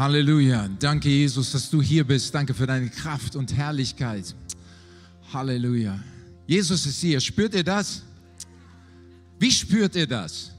[0.00, 0.66] Halleluja.
[0.78, 2.34] Danke, Jesus, dass du hier bist.
[2.34, 4.34] Danke für deine Kraft und Herrlichkeit.
[5.30, 6.02] Halleluja.
[6.46, 7.20] Jesus ist hier.
[7.20, 8.02] Spürt ihr das?
[9.38, 10.52] Wie spürt ihr das?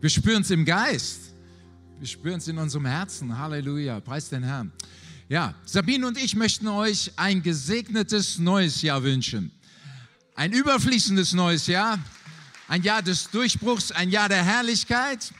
[0.00, 1.32] Wir spüren es im Geist.
[1.98, 3.36] Wir spüren es in unserem Herzen.
[3.36, 3.98] Halleluja.
[3.98, 4.70] Preis den Herrn.
[5.28, 9.50] Ja, Sabine und ich möchten euch ein gesegnetes neues Jahr wünschen.
[10.36, 11.98] Ein überfließendes neues Jahr.
[12.68, 15.32] Ein Jahr des Durchbruchs, ein Jahr der Herrlichkeit.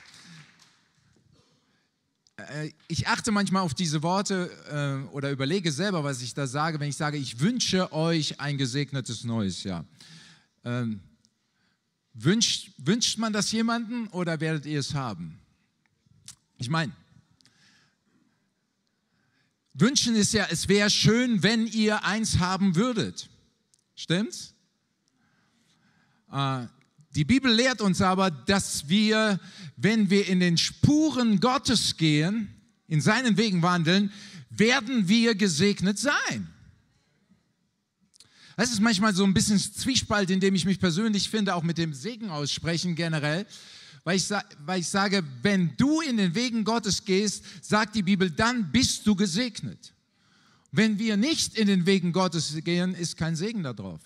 [2.48, 6.80] Äh, ich achte manchmal auf diese Worte äh, oder überlege selber, was ich da sage,
[6.80, 9.84] wenn ich sage, ich wünsche euch ein gesegnetes neues Jahr.
[10.64, 11.00] Ähm,
[12.14, 15.38] wünscht, wünscht man das jemanden oder werdet ihr es haben?
[16.58, 16.92] Ich meine,
[19.74, 23.28] wünschen ist ja, es wäre schön, wenn ihr eins haben würdet.
[23.94, 24.54] Stimmt's?
[27.14, 29.38] Die Bibel lehrt uns aber, dass wir,
[29.76, 32.48] wenn wir in den Spuren Gottes gehen,
[32.88, 34.10] in seinen Wegen wandeln,
[34.50, 36.48] werden wir gesegnet sein.
[38.56, 41.78] Das ist manchmal so ein bisschen Zwiespalt, in dem ich mich persönlich finde, auch mit
[41.78, 43.46] dem Segen aussprechen generell,
[44.04, 44.28] weil ich,
[44.64, 49.06] weil ich sage, wenn du in den Wegen Gottes gehst, sagt die Bibel, dann bist
[49.06, 49.92] du gesegnet.
[50.70, 54.00] Wenn wir nicht in den Wegen Gottes gehen, ist kein Segen darauf.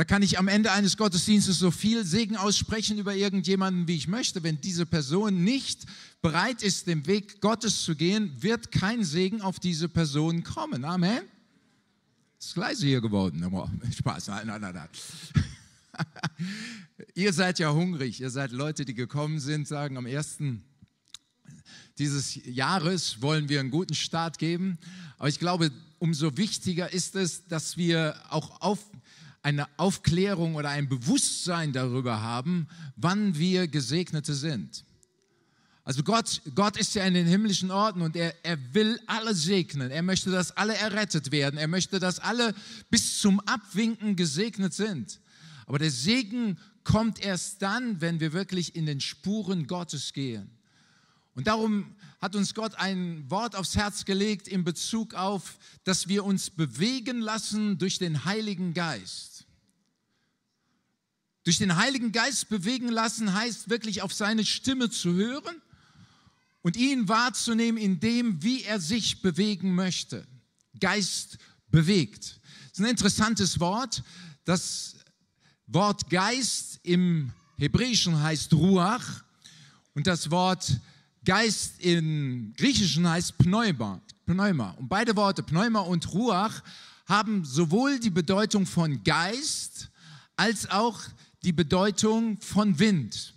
[0.00, 4.08] Da kann ich am Ende eines Gottesdienstes so viel Segen aussprechen über irgendjemanden, wie ich
[4.08, 4.42] möchte.
[4.42, 5.84] Wenn diese Person nicht
[6.22, 10.86] bereit ist, den Weg Gottes zu gehen, wird kein Segen auf diese Person kommen.
[10.86, 11.24] Amen.
[12.38, 13.44] Ist leise hier geworden.
[13.94, 14.28] Spaß.
[14.28, 14.88] Nein, nein, nein, nein.
[17.14, 18.22] ihr seid ja hungrig.
[18.22, 20.64] Ihr seid Leute, die gekommen sind, sagen, am ersten
[21.98, 24.78] dieses Jahres wollen wir einen guten Start geben.
[25.18, 28.78] Aber ich glaube, umso wichtiger ist es, dass wir auch auf,
[29.42, 34.84] eine Aufklärung oder ein Bewusstsein darüber haben, wann wir Gesegnete sind.
[35.82, 39.90] Also Gott, Gott ist ja in den himmlischen Orten und er, er will alle segnen.
[39.90, 41.58] Er möchte, dass alle errettet werden.
[41.58, 42.54] Er möchte, dass alle
[42.90, 45.20] bis zum Abwinken gesegnet sind.
[45.66, 50.50] Aber der Segen kommt erst dann, wenn wir wirklich in den Spuren Gottes gehen.
[51.34, 56.24] Und darum hat uns Gott ein Wort aufs Herz gelegt in Bezug auf, dass wir
[56.24, 59.46] uns bewegen lassen durch den Heiligen Geist.
[61.44, 65.62] Durch den Heiligen Geist bewegen lassen heißt wirklich auf seine Stimme zu hören
[66.60, 70.26] und ihn wahrzunehmen in dem, wie er sich bewegen möchte.
[70.78, 71.38] Geist
[71.68, 72.40] bewegt.
[72.68, 74.02] Das ist ein interessantes Wort.
[74.44, 74.96] Das
[75.66, 79.22] Wort Geist im Hebräischen heißt Ruach
[79.94, 80.80] und das Wort
[81.24, 84.00] Geist im Griechischen heißt Pneuma.
[84.26, 84.70] Pneuma.
[84.72, 86.62] Und beide Worte, Pneuma und Ruach,
[87.06, 89.90] haben sowohl die Bedeutung von Geist
[90.36, 91.00] als auch
[91.42, 93.34] die Bedeutung von Wind.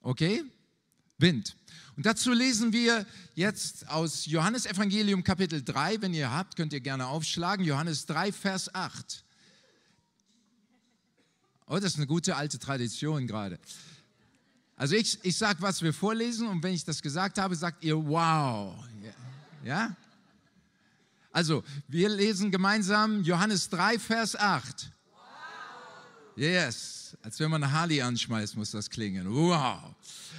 [0.00, 0.42] Okay?
[1.18, 1.56] Wind.
[1.96, 6.00] Und dazu lesen wir jetzt aus Johannes Evangelium Kapitel 3.
[6.00, 7.64] Wenn ihr habt, könnt ihr gerne aufschlagen.
[7.64, 9.24] Johannes 3, Vers 8.
[11.66, 13.58] Oh, das ist eine gute alte Tradition gerade.
[14.80, 17.94] Also ich, ich sage, was wir vorlesen und wenn ich das gesagt habe, sagt ihr
[17.98, 18.82] wow.
[19.62, 19.94] Ja?
[21.30, 24.90] Also, wir lesen gemeinsam Johannes 3, Vers 8.
[26.34, 29.30] Yes, als wenn man eine Harley anschmeißt, muss das klingen.
[29.30, 29.94] Wow,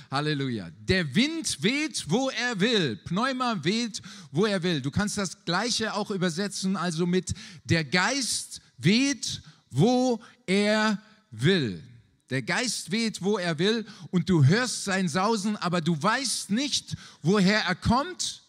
[0.09, 0.71] Halleluja.
[0.87, 2.95] Der Wind weht, wo er will.
[2.95, 4.01] Pneuma weht,
[4.31, 4.81] wo er will.
[4.81, 7.31] Du kannst das Gleiche auch übersetzen, also mit
[7.65, 10.99] der Geist weht, wo er
[11.29, 11.83] will.
[12.31, 16.95] Der Geist weht, wo er will, und du hörst sein Sausen, aber du weißt nicht,
[17.21, 18.41] woher er kommt,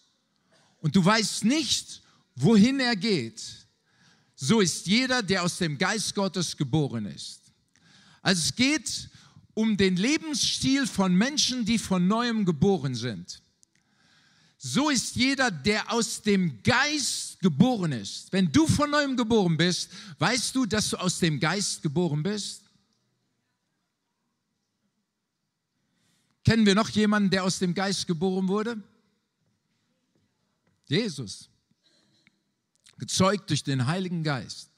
[0.81, 2.01] und du weißt nicht,
[2.37, 3.43] wohin er geht.
[4.37, 7.41] So ist jeder, der aus dem Geist Gottes geboren ist.
[8.23, 9.11] Also es geht
[9.55, 13.43] um den Lebensstil von Menschen, die von neuem geboren sind.
[14.59, 18.33] So ist jeder, der aus dem Geist geboren ist.
[18.33, 22.62] Wenn du von neuem geboren bist, weißt du, dass du aus dem Geist geboren bist?
[26.45, 28.83] Kennen wir noch jemanden, der aus dem Geist geboren wurde?
[30.87, 31.49] Jesus.
[32.99, 34.71] Gezeugt durch den Heiligen Geist.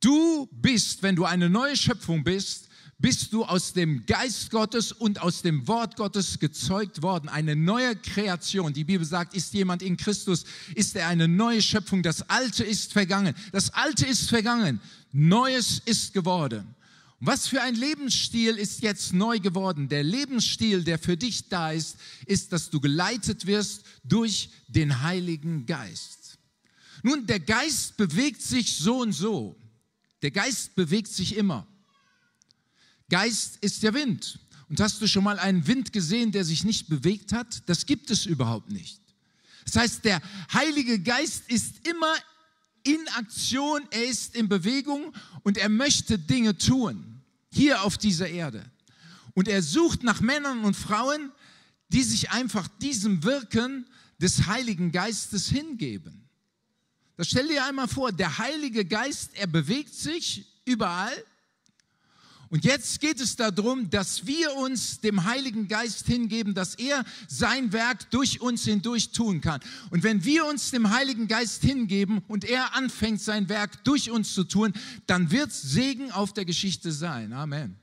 [0.00, 2.68] Du bist, wenn du eine neue Schöpfung bist,
[2.98, 7.28] bist du aus dem Geist Gottes und aus dem Wort Gottes gezeugt worden.
[7.28, 8.72] Eine neue Kreation.
[8.72, 12.02] Die Bibel sagt, ist jemand in Christus, ist er eine neue Schöpfung.
[12.02, 13.34] Das Alte ist vergangen.
[13.52, 14.80] Das Alte ist vergangen.
[15.12, 16.74] Neues ist geworden.
[17.20, 19.88] Was für ein Lebensstil ist jetzt neu geworden?
[19.88, 25.66] Der Lebensstil, der für dich da ist, ist, dass du geleitet wirst durch den Heiligen
[25.66, 26.38] Geist.
[27.02, 29.56] Nun, der Geist bewegt sich so und so.
[30.22, 31.66] Der Geist bewegt sich immer.
[33.08, 34.38] Geist ist der Wind.
[34.68, 37.68] Und hast du schon mal einen Wind gesehen, der sich nicht bewegt hat?
[37.68, 39.00] Das gibt es überhaupt nicht.
[39.64, 40.20] Das heißt, der
[40.52, 42.14] Heilige Geist ist immer
[42.82, 45.12] in Aktion, er ist in Bewegung
[45.42, 47.07] und er möchte Dinge tun,
[47.50, 48.64] hier auf dieser Erde.
[49.34, 51.32] Und er sucht nach Männern und Frauen,
[51.88, 53.86] die sich einfach diesem Wirken
[54.20, 56.28] des Heiligen Geistes hingeben.
[57.16, 61.12] Das stell dir einmal vor, der Heilige Geist, er bewegt sich überall
[62.50, 67.72] und jetzt geht es darum, dass wir uns dem Heiligen Geist hingeben, dass er sein
[67.72, 69.60] Werk durch uns hindurch tun kann.
[69.90, 74.32] Und wenn wir uns dem Heiligen Geist hingeben und er anfängt, sein Werk durch uns
[74.32, 74.72] zu tun,
[75.06, 77.34] dann wird Segen auf der Geschichte sein.
[77.34, 77.76] Amen.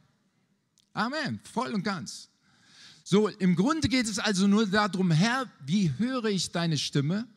[0.94, 1.40] Amen.
[1.54, 2.30] Voll und ganz.
[3.04, 7.28] So, im Grunde geht es also nur darum, Herr, wie höre ich deine Stimme?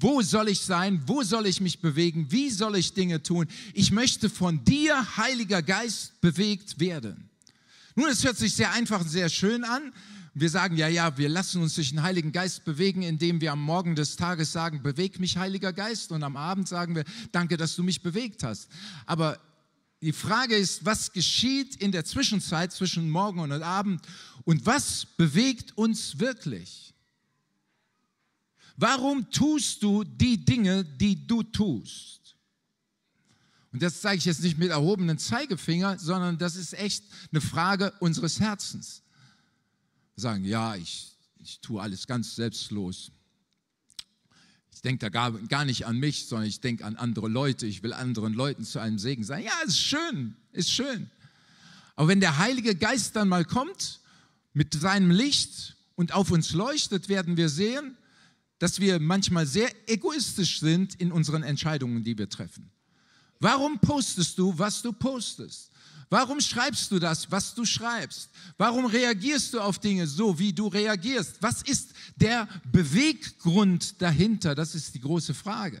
[0.00, 1.02] Wo soll ich sein?
[1.06, 2.30] Wo soll ich mich bewegen?
[2.30, 3.46] Wie soll ich Dinge tun?
[3.72, 7.30] Ich möchte von dir, Heiliger Geist, bewegt werden.
[7.94, 9.92] Nun, es hört sich sehr einfach und sehr schön an.
[10.34, 13.62] Wir sagen, ja, ja, wir lassen uns durch den Heiligen Geist bewegen, indem wir am
[13.62, 16.12] Morgen des Tages sagen, beweg mich, Heiliger Geist.
[16.12, 18.68] Und am Abend sagen wir, danke, dass du mich bewegt hast.
[19.06, 19.40] Aber
[20.00, 24.00] die Frage ist, was geschieht in der Zwischenzeit zwischen Morgen und Abend
[24.44, 26.94] und was bewegt uns wirklich?
[28.80, 32.36] Warum tust du die Dinge, die du tust?
[33.72, 37.02] Und das zeige ich jetzt nicht mit erhobenem Zeigefinger, sondern das ist echt
[37.32, 39.02] eine Frage unseres Herzens.
[40.14, 43.10] Wir sagen, ja, ich, ich tue alles ganz selbstlos.
[44.72, 47.66] Ich denke da gar, gar nicht an mich, sondern ich denke an andere Leute.
[47.66, 49.42] Ich will anderen Leuten zu einem Segen sein.
[49.42, 51.10] Ja, ist schön, ist schön.
[51.96, 53.98] Aber wenn der Heilige Geist dann mal kommt
[54.52, 57.96] mit seinem Licht und auf uns leuchtet, werden wir sehen,
[58.58, 62.70] dass wir manchmal sehr egoistisch sind in unseren Entscheidungen, die wir treffen.
[63.40, 65.70] Warum postest du, was du postest?
[66.10, 68.30] Warum schreibst du das, was du schreibst?
[68.56, 71.36] Warum reagierst du auf Dinge so, wie du reagierst?
[71.40, 74.54] Was ist der Beweggrund dahinter?
[74.54, 75.80] Das ist die große Frage.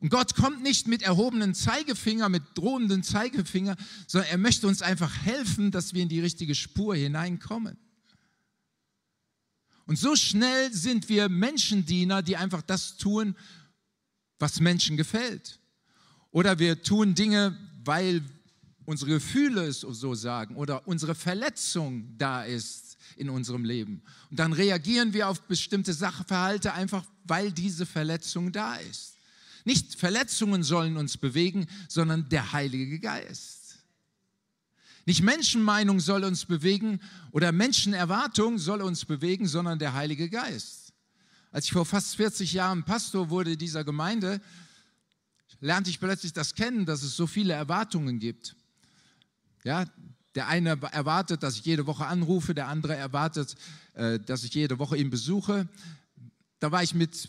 [0.00, 3.76] Und Gott kommt nicht mit erhobenen Zeigefinger, mit drohenden Zeigefinger,
[4.06, 7.76] sondern er möchte uns einfach helfen, dass wir in die richtige Spur hineinkommen.
[9.92, 13.36] Und so schnell sind wir Menschendiener, die einfach das tun,
[14.38, 15.60] was Menschen gefällt.
[16.30, 18.24] Oder wir tun Dinge, weil
[18.86, 24.00] unsere Gefühle es so sagen oder unsere Verletzung da ist in unserem Leben.
[24.30, 29.18] Und dann reagieren wir auf bestimmte Sachverhalte einfach, weil diese Verletzung da ist.
[29.66, 33.61] Nicht Verletzungen sollen uns bewegen, sondern der Heilige Geist.
[35.04, 37.00] Nicht Menschenmeinung soll uns bewegen
[37.32, 40.92] oder Menschenerwartung soll uns bewegen, sondern der Heilige Geist.
[41.50, 44.40] Als ich vor fast 40 Jahren Pastor wurde dieser Gemeinde,
[45.60, 48.56] lernte ich plötzlich das kennen, dass es so viele Erwartungen gibt.
[49.64, 49.84] Ja,
[50.34, 53.54] der eine erwartet, dass ich jede Woche anrufe, der andere erwartet,
[53.94, 55.68] äh, dass ich jede Woche ihn besuche.
[56.58, 57.28] Da war ich mit,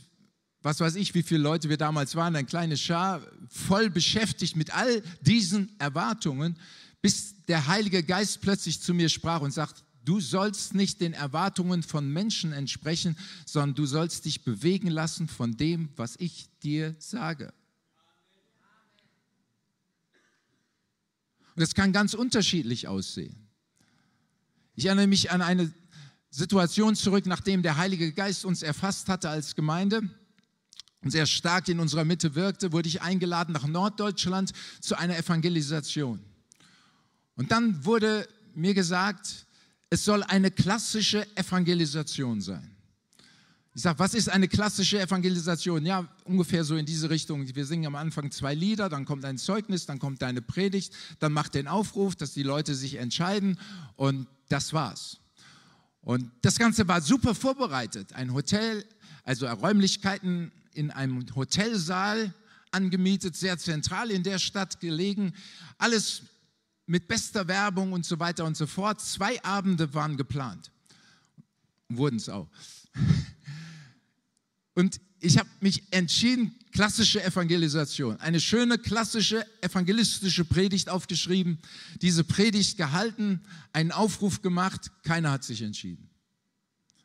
[0.61, 4.73] was weiß ich, wie viele Leute wir damals waren, ein kleines Schar, voll beschäftigt mit
[4.73, 6.57] all diesen Erwartungen
[7.03, 11.83] bis der Heilige Geist plötzlich zu mir sprach und sagt, du sollst nicht den Erwartungen
[11.83, 17.53] von Menschen entsprechen, sondern du sollst dich bewegen lassen von dem, was ich dir sage.
[21.55, 23.35] Und das kann ganz unterschiedlich aussehen.
[24.75, 25.73] Ich erinnere mich an eine
[26.29, 30.09] Situation zurück, nachdem der Heilige Geist uns erfasst hatte als Gemeinde
[31.01, 36.32] und sehr stark in unserer Mitte wirkte, wurde ich eingeladen nach Norddeutschland zu einer Evangelisation.
[37.35, 39.45] Und dann wurde mir gesagt,
[39.89, 42.73] es soll eine klassische Evangelisation sein.
[43.75, 45.83] Ich sage, was ist eine klassische Evangelisation?
[45.83, 47.47] Ja, ungefähr so in diese Richtung.
[47.55, 51.33] Wir singen am Anfang zwei Lieder, dann kommt ein Zeugnis, dann kommt eine Predigt, dann
[51.33, 53.59] macht den Aufruf, dass die Leute sich entscheiden
[53.95, 55.17] und das war's.
[56.01, 58.13] Und das Ganze war super vorbereitet.
[58.13, 58.85] Ein Hotel,
[59.23, 62.31] also Räumlichkeiten in einem Hotelsaal
[62.69, 65.33] angemietet, sehr zentral in der Stadt gelegen.
[65.79, 66.23] Alles
[66.85, 69.01] mit bester Werbung und so weiter und so fort.
[69.01, 70.71] Zwei Abende waren geplant.
[71.89, 72.49] Wurden es auch.
[74.75, 81.59] Und ich habe mich entschieden, klassische Evangelisation, eine schöne klassische evangelistische Predigt aufgeschrieben,
[82.01, 86.09] diese Predigt gehalten, einen Aufruf gemacht, keiner hat sich entschieden.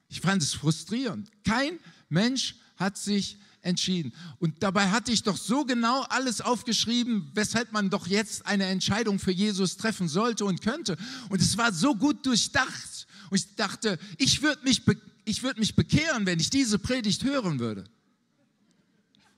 [0.08, 1.30] Ich fand es frustrierend.
[1.44, 4.12] Kein Mensch hat sich entschieden.
[4.38, 9.18] Und dabei hatte ich doch so genau alles aufgeschrieben, weshalb man doch jetzt eine Entscheidung
[9.18, 10.96] für Jesus treffen sollte und könnte.
[11.28, 13.06] Und es war so gut durchdacht.
[13.30, 14.82] Und ich dachte, ich würde mich,
[15.24, 17.84] ich würd mich bekehren, wenn ich diese Predigt hören würde.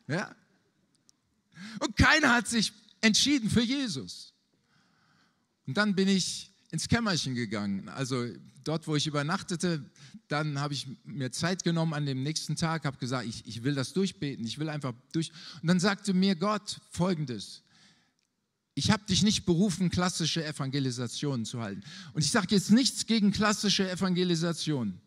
[0.06, 0.34] Ja?
[1.80, 4.32] Und keiner hat sich entschieden für Jesus.
[5.66, 7.88] Und dann bin ich ins Kämmerchen gegangen.
[7.88, 8.26] Also
[8.64, 9.84] dort, wo ich übernachtete,
[10.28, 13.74] dann habe ich mir Zeit genommen an dem nächsten Tag, habe gesagt, ich, ich will
[13.74, 15.32] das durchbeten, ich will einfach durch.
[15.62, 17.62] Und dann sagte mir Gott Folgendes.
[18.74, 21.82] Ich habe dich nicht berufen, klassische Evangelisationen zu halten.
[22.14, 25.00] Und ich sage jetzt nichts gegen klassische Evangelisation,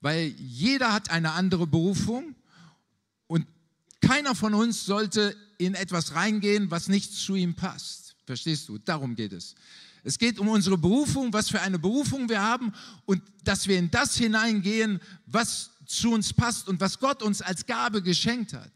[0.00, 2.34] weil jeder hat eine andere Berufung
[3.26, 3.46] und
[4.00, 8.16] keiner von uns sollte in etwas reingehen, was nicht zu ihm passt.
[8.26, 8.78] Verstehst du?
[8.78, 9.54] Darum geht es.
[10.04, 12.72] Es geht um unsere Berufung, was für eine Berufung wir haben
[13.04, 17.66] und dass wir in das hineingehen, was zu uns passt und was Gott uns als
[17.66, 18.72] Gabe geschenkt hat.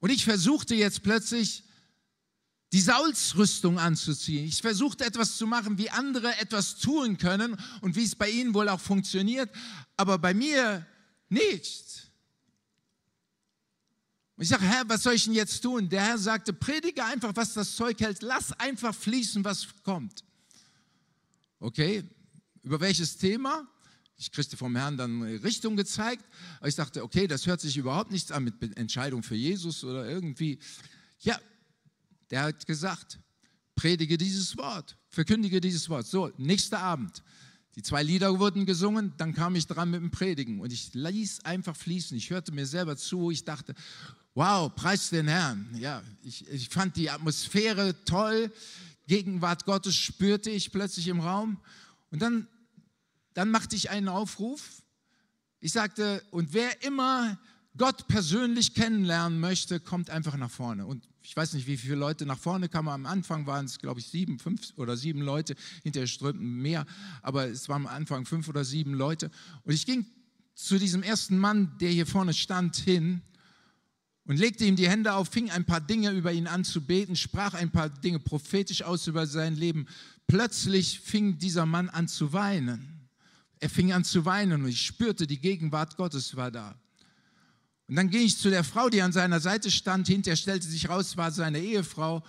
[0.00, 1.62] Und ich versuchte jetzt plötzlich
[2.72, 4.46] die Saulsrüstung anzuziehen.
[4.46, 8.54] Ich versuchte etwas zu machen, wie andere etwas tun können und wie es bei ihnen
[8.54, 9.50] wohl auch funktioniert,
[9.96, 10.86] aber bei mir
[11.28, 12.09] nicht.
[14.40, 15.90] Und ich sage, Herr, was soll ich denn jetzt tun?
[15.90, 18.22] Der Herr sagte, predige einfach, was das Zeug hält.
[18.22, 20.24] Lass einfach fließen, was kommt.
[21.58, 22.04] Okay,
[22.62, 23.68] über welches Thema?
[24.16, 26.24] Ich kriegte vom Herrn dann eine Richtung gezeigt.
[26.58, 30.08] Aber ich dachte, okay, das hört sich überhaupt nichts an mit Entscheidung für Jesus oder
[30.08, 30.58] irgendwie.
[31.18, 31.38] Ja,
[32.30, 33.18] der hat gesagt,
[33.76, 36.06] predige dieses Wort, verkündige dieses Wort.
[36.06, 37.22] So, nächster Abend.
[37.76, 41.44] Die zwei Lieder wurden gesungen, dann kam ich dran mit dem Predigen und ich ließ
[41.44, 42.16] einfach fließen.
[42.16, 43.74] Ich hörte mir selber zu, ich dachte,
[44.34, 45.68] wow, preis den Herrn.
[45.78, 48.52] Ja, ich, ich fand die Atmosphäre toll,
[49.06, 51.58] Gegenwart Gottes spürte ich plötzlich im Raum
[52.10, 52.46] und dann,
[53.34, 54.82] dann machte ich einen Aufruf.
[55.60, 57.38] Ich sagte, und wer immer
[57.76, 60.86] Gott persönlich kennenlernen möchte, kommt einfach nach vorne.
[60.86, 62.88] Und ich weiß nicht, wie viele Leute nach vorne kamen.
[62.88, 65.54] Am Anfang waren es, glaube ich, sieben, fünf oder sieben Leute.
[65.82, 66.86] Hinterher strömten mehr,
[67.22, 69.30] aber es waren am Anfang fünf oder sieben Leute.
[69.64, 70.06] Und ich ging
[70.54, 73.22] zu diesem ersten Mann, der hier vorne stand, hin
[74.30, 77.16] und legte ihm die Hände auf, fing ein paar Dinge über ihn an zu beten,
[77.16, 79.88] sprach ein paar Dinge prophetisch aus über sein Leben.
[80.28, 83.08] Plötzlich fing dieser Mann an zu weinen.
[83.58, 86.76] Er fing an zu weinen und ich spürte, die Gegenwart Gottes war da.
[87.88, 90.06] Und dann ging ich zu der Frau, die an seiner Seite stand.
[90.06, 92.24] Hinterher stellte sich raus, war seine Ehefrau.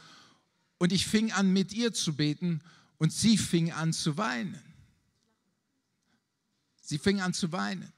[0.79, 2.62] Und ich fing an, mit ihr zu beten
[2.98, 4.60] und sie fing an zu weinen.
[6.81, 7.93] Sie fing an zu weinen.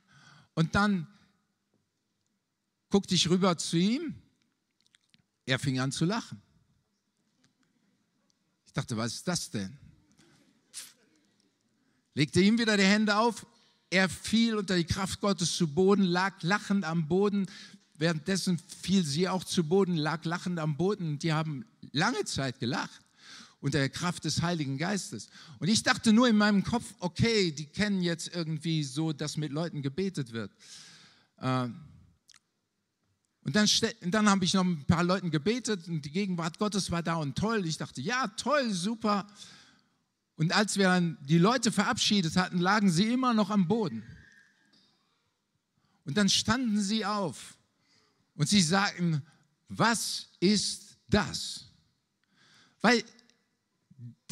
[0.55, 1.07] Und dann
[2.93, 4.15] guckte ich rüber zu ihm.
[5.45, 6.41] Er fing an zu lachen.
[8.65, 9.75] Ich dachte, was ist das denn?
[12.13, 13.45] Legte ihm wieder die Hände auf
[13.93, 17.45] er fiel unter die Kraft Gottes zu Boden, lag lachend am Boden.
[17.95, 21.19] Währenddessen fiel sie auch zu Boden, lag lachend am Boden.
[21.19, 23.01] Die haben lange Zeit gelacht
[23.59, 25.29] unter der Kraft des Heiligen Geistes.
[25.59, 29.51] Und ich dachte nur in meinem Kopf, okay, die kennen jetzt irgendwie so, dass mit
[29.51, 30.51] Leuten gebetet wird.
[31.39, 31.75] Ähm,
[33.45, 33.67] und dann,
[34.01, 37.37] dann habe ich noch ein paar Leuten gebetet und die Gegenwart Gottes war da und
[37.37, 37.65] toll.
[37.65, 39.27] Ich dachte, ja, toll, super.
[40.35, 44.03] Und als wir dann die Leute verabschiedet hatten, lagen sie immer noch am Boden.
[46.05, 47.57] Und dann standen sie auf
[48.35, 49.21] und sie sagten,
[49.67, 51.65] was ist das?
[52.81, 53.03] Weil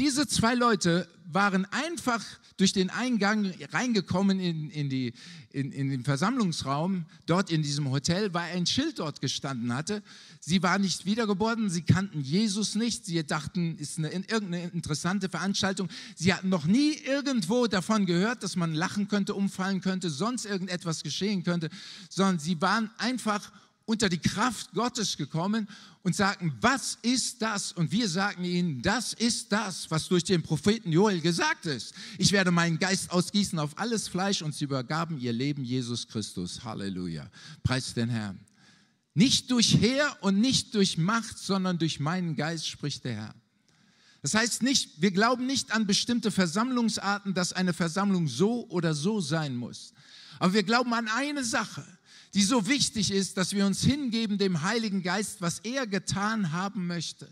[0.01, 2.25] diese zwei Leute waren einfach
[2.57, 5.13] durch den Eingang reingekommen in, in, die,
[5.51, 10.01] in, in den Versammlungsraum, dort in diesem Hotel, weil ein Schild dort gestanden hatte.
[10.39, 15.87] Sie waren nicht wiedergeboren, sie kannten Jesus nicht, sie dachten, ist eine, irgendeine interessante Veranstaltung.
[16.15, 21.03] Sie hatten noch nie irgendwo davon gehört, dass man lachen könnte, umfallen könnte, sonst irgendetwas
[21.03, 21.69] geschehen könnte,
[22.09, 23.51] sondern sie waren einfach
[23.85, 25.67] unter die Kraft Gottes gekommen
[26.03, 27.71] und sagten, was ist das?
[27.71, 31.93] Und wir sagen ihnen, das ist das, was durch den Propheten Joel gesagt ist.
[32.17, 36.63] Ich werde meinen Geist ausgießen auf alles Fleisch und sie übergaben ihr Leben Jesus Christus.
[36.63, 37.29] Halleluja.
[37.63, 38.39] Preis den Herrn.
[39.13, 43.35] Nicht durch Heer und nicht durch Macht, sondern durch meinen Geist, spricht der Herr.
[44.21, 49.19] Das heißt nicht, wir glauben nicht an bestimmte Versammlungsarten, dass eine Versammlung so oder so
[49.19, 49.93] sein muss.
[50.39, 51.85] Aber wir glauben an eine Sache
[52.33, 56.87] die so wichtig ist, dass wir uns hingeben dem Heiligen Geist, was er getan haben
[56.87, 57.31] möchte.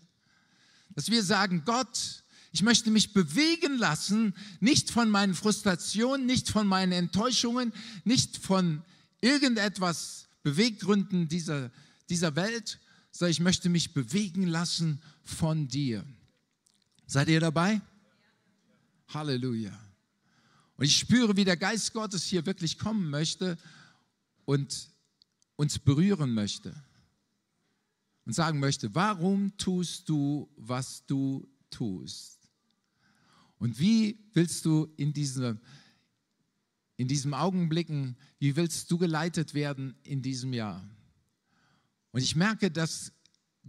[0.96, 6.68] Dass wir sagen, Gott, ich möchte mich bewegen lassen, nicht von meinen Frustrationen, nicht von
[6.68, 7.72] meinen Enttäuschungen,
[8.03, 8.84] nicht von
[9.22, 11.72] irgendetwas Beweggründen dieser,
[12.10, 12.79] dieser Welt,
[13.12, 16.03] sondern ich möchte mich bewegen lassen von dir.
[17.06, 17.82] Seid ihr dabei?
[19.10, 19.77] Halleluja.
[20.75, 23.58] Und ich spüre, wie der Geist Gottes hier wirklich kommen möchte
[24.50, 24.89] und
[25.58, 26.74] uns berühren möchte
[28.25, 32.50] und sagen möchte, warum tust du, was du tust?
[33.60, 35.62] Und wie willst du in, diese,
[36.98, 40.84] in diesem Augenblicken, wie willst du geleitet werden in diesem Jahr?
[42.12, 43.13] Und ich merke, dass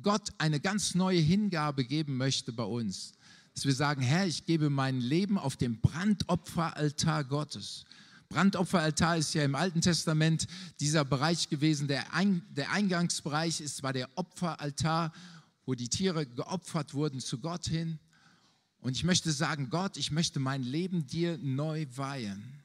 [0.01, 3.13] Gott eine ganz neue Hingabe geben möchte bei uns.
[3.53, 7.85] dass wir sagen, Herr, ich gebe mein Leben auf dem Brandopferaltar Gottes.
[8.31, 10.47] Brandopferaltar ist ja im Alten Testament
[10.79, 15.13] dieser Bereich gewesen, der, Ein der Eingangsbereich ist, war der Opferaltar,
[15.67, 17.99] wo die Tiere geopfert wurden zu Gott hin.
[18.79, 22.63] Und ich möchte sagen, Gott, ich möchte mein Leben dir neu weihen.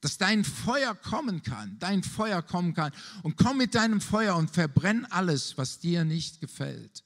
[0.00, 2.92] Dass dein Feuer kommen kann, dein Feuer kommen kann.
[3.22, 7.04] Und komm mit deinem Feuer und verbrenn alles, was dir nicht gefällt.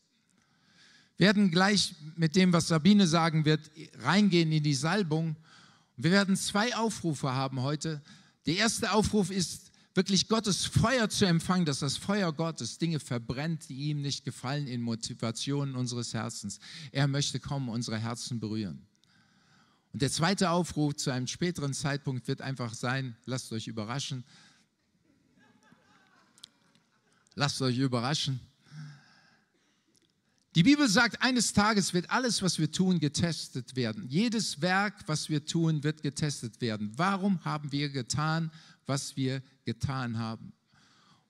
[1.16, 3.60] Wir werden gleich mit dem, was Sabine sagen wird,
[4.04, 5.34] reingehen in die Salbung.
[5.96, 8.02] Wir werden zwei Aufrufe haben heute.
[8.46, 13.68] Der erste Aufruf ist, wirklich Gottes Feuer zu empfangen, dass das Feuer Gottes Dinge verbrennt,
[13.70, 16.60] die ihm nicht gefallen in Motivationen unseres Herzens.
[16.92, 18.86] Er möchte kommen, unsere Herzen berühren.
[19.94, 24.24] Und der zweite Aufruf zu einem späteren Zeitpunkt wird einfach sein, lasst euch überraschen.
[27.34, 28.40] Lasst euch überraschen.
[30.56, 34.06] Die Bibel sagt, eines Tages wird alles, was wir tun, getestet werden.
[34.08, 36.92] Jedes Werk, was wir tun, wird getestet werden.
[36.96, 38.50] Warum haben wir getan,
[38.86, 40.54] was wir getan haben?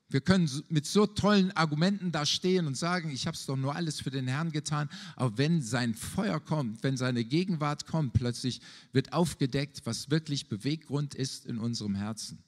[0.09, 3.75] Wir können mit so tollen Argumenten da stehen und sagen, ich habe es doch nur
[3.75, 4.89] alles für den Herrn getan.
[5.17, 8.61] Aber wenn sein Feuer kommt, wenn seine Gegenwart kommt, plötzlich
[8.93, 12.46] wird aufgedeckt, was wirklich Beweggrund ist in unserem Herzen.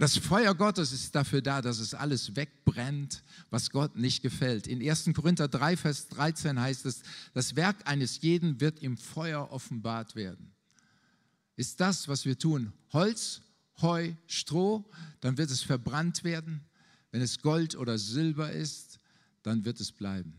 [0.00, 4.66] Das Feuer Gottes ist dafür da, dass es alles wegbrennt, was Gott nicht gefällt.
[4.66, 5.10] In 1.
[5.14, 7.02] Korinther 3, Vers 13 heißt es,
[7.34, 10.54] das Werk eines jeden wird im Feuer offenbart werden.
[11.56, 13.42] Ist das, was wir tun, Holz,
[13.82, 14.90] Heu, Stroh,
[15.20, 16.62] dann wird es verbrannt werden.
[17.10, 19.00] Wenn es Gold oder Silber ist,
[19.42, 20.32] dann wird es bleiben.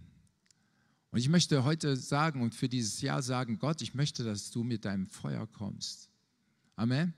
[1.12, 4.64] Und ich möchte heute sagen und für dieses Jahr sagen, Gott, ich möchte, dass du
[4.64, 6.10] mit deinem Feuer kommst.
[6.76, 7.14] Amen.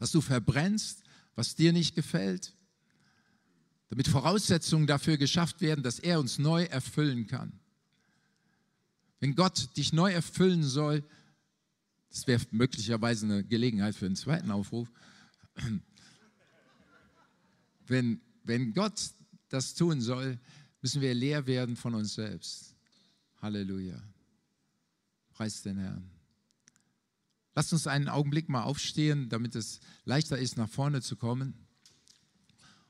[0.00, 1.03] Dass du verbrennst,
[1.34, 2.54] was dir nicht gefällt,
[3.88, 7.52] damit Voraussetzungen dafür geschafft werden, dass er uns neu erfüllen kann.
[9.20, 11.04] Wenn Gott dich neu erfüllen soll,
[12.10, 14.90] das wäre möglicherweise eine Gelegenheit für einen zweiten Aufruf.
[17.86, 19.10] Wenn, wenn Gott
[19.48, 20.38] das tun soll,
[20.80, 22.74] müssen wir leer werden von uns selbst.
[23.40, 24.02] Halleluja.
[25.32, 26.13] Preis den Herrn.
[27.54, 31.54] Lasst uns einen Augenblick mal aufstehen, damit es leichter ist, nach vorne zu kommen.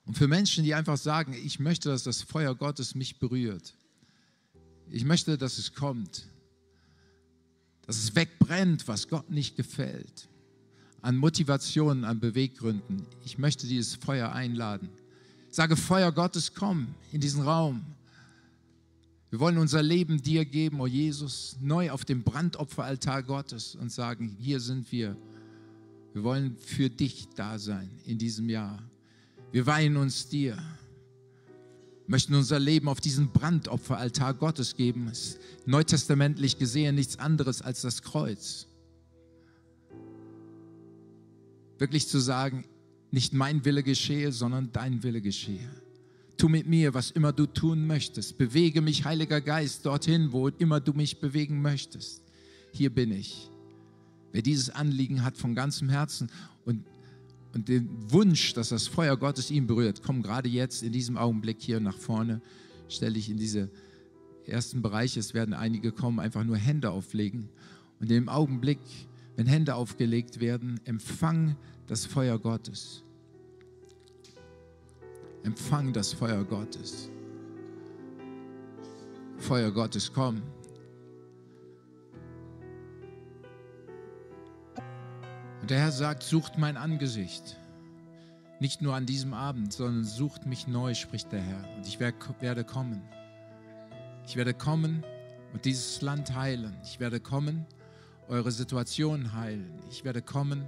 [0.06, 3.74] Und für Menschen, die einfach sagen, ich möchte, dass das Feuer Gottes mich berührt.
[4.90, 6.26] Ich möchte, dass es kommt.
[7.86, 10.28] Dass es wegbrennt, was Gott nicht gefällt.
[11.02, 13.06] An Motivationen, an Beweggründen.
[13.24, 14.90] Ich möchte dieses Feuer einladen.
[15.50, 17.84] Ich sage, Feuer Gottes, komm in diesen Raum.
[19.34, 23.90] Wir wollen unser Leben dir geben, o oh Jesus, neu auf dem Brandopferaltar Gottes und
[23.90, 25.16] sagen, hier sind wir.
[26.12, 28.80] Wir wollen für dich da sein in diesem Jahr.
[29.50, 30.56] Wir weihen uns dir,
[32.06, 35.08] möchten unser Leben auf diesen Brandopferaltar Gottes geben.
[35.10, 38.68] Es ist neutestamentlich gesehen nichts anderes als das Kreuz.
[41.78, 42.66] Wirklich zu sagen,
[43.10, 45.83] nicht mein Wille geschehe, sondern dein Wille geschehe.
[46.44, 48.36] Tu mit mir, was immer du tun möchtest.
[48.36, 52.22] Bewege mich, Heiliger Geist, dorthin, wo immer du mich bewegen möchtest.
[52.70, 53.48] Hier bin ich.
[54.30, 56.30] Wer dieses Anliegen hat von ganzem Herzen
[56.66, 56.84] und,
[57.54, 61.62] und den Wunsch, dass das Feuer Gottes ihn berührt, komm gerade jetzt in diesem Augenblick
[61.62, 62.42] hier nach vorne,
[62.90, 63.70] stell dich in diese
[64.44, 65.20] ersten Bereiche.
[65.20, 67.48] Es werden einige kommen, einfach nur Hände auflegen.
[68.00, 68.80] Und im Augenblick,
[69.36, 73.03] wenn Hände aufgelegt werden, empfang das Feuer Gottes.
[75.44, 77.10] Empfang das Feuer Gottes.
[79.36, 80.42] Feuer Gottes, komm.
[85.60, 87.58] Und der Herr sagt, sucht mein Angesicht.
[88.58, 91.76] Nicht nur an diesem Abend, sondern sucht mich neu, spricht der Herr.
[91.76, 93.02] Und ich werde kommen.
[94.26, 95.04] Ich werde kommen
[95.52, 96.74] und dieses Land heilen.
[96.84, 97.66] Ich werde kommen,
[98.28, 99.78] eure Situation heilen.
[99.90, 100.64] Ich werde kommen,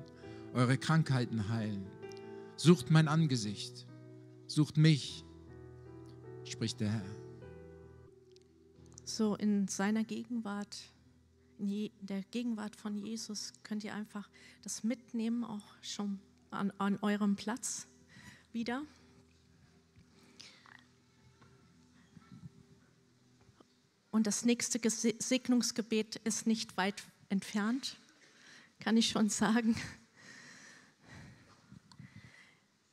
[0.53, 1.87] eure Krankheiten heilen.
[2.57, 3.87] Sucht mein Angesicht.
[4.49, 5.25] Sucht mich,
[6.45, 7.05] spricht der Herr.
[9.05, 10.79] So in seiner Gegenwart,
[11.59, 14.31] in der Gegenwart von Jesus könnt ihr einfach
[14.63, 17.89] das mitnehmen, auch schon an, an eurem Platz
[18.53, 18.83] wieder.
[24.11, 27.99] Und das nächste Segnungsgebet ist nicht weit entfernt,
[28.79, 29.77] kann ich schon sagen.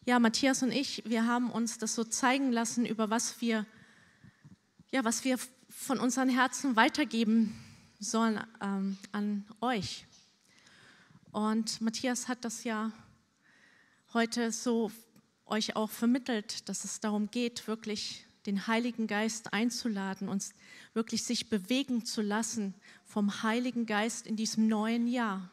[0.06, 3.66] Ja, Matthias und ich, wir haben uns das so zeigen lassen, über was wir,
[4.92, 5.38] ja, was wir
[5.70, 7.58] von unseren Herzen weitergeben
[8.02, 10.06] sollen ähm, an euch.
[11.32, 12.92] Und Matthias hat das ja
[14.14, 14.92] heute so
[15.46, 20.54] euch auch vermittelt, dass es darum geht, wirklich den Heiligen Geist einzuladen, uns
[20.94, 22.74] wirklich sich bewegen zu lassen
[23.06, 25.50] vom Heiligen Geist in diesem neuen Jahr.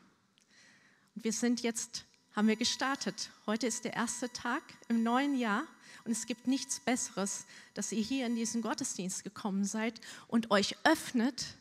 [1.15, 3.31] Und wir sind jetzt, haben wir gestartet.
[3.47, 5.65] Heute ist der erste Tag im neuen Jahr
[6.05, 10.77] und es gibt nichts Besseres, dass ihr hier in diesen Gottesdienst gekommen seid und euch
[10.85, 11.57] öffnet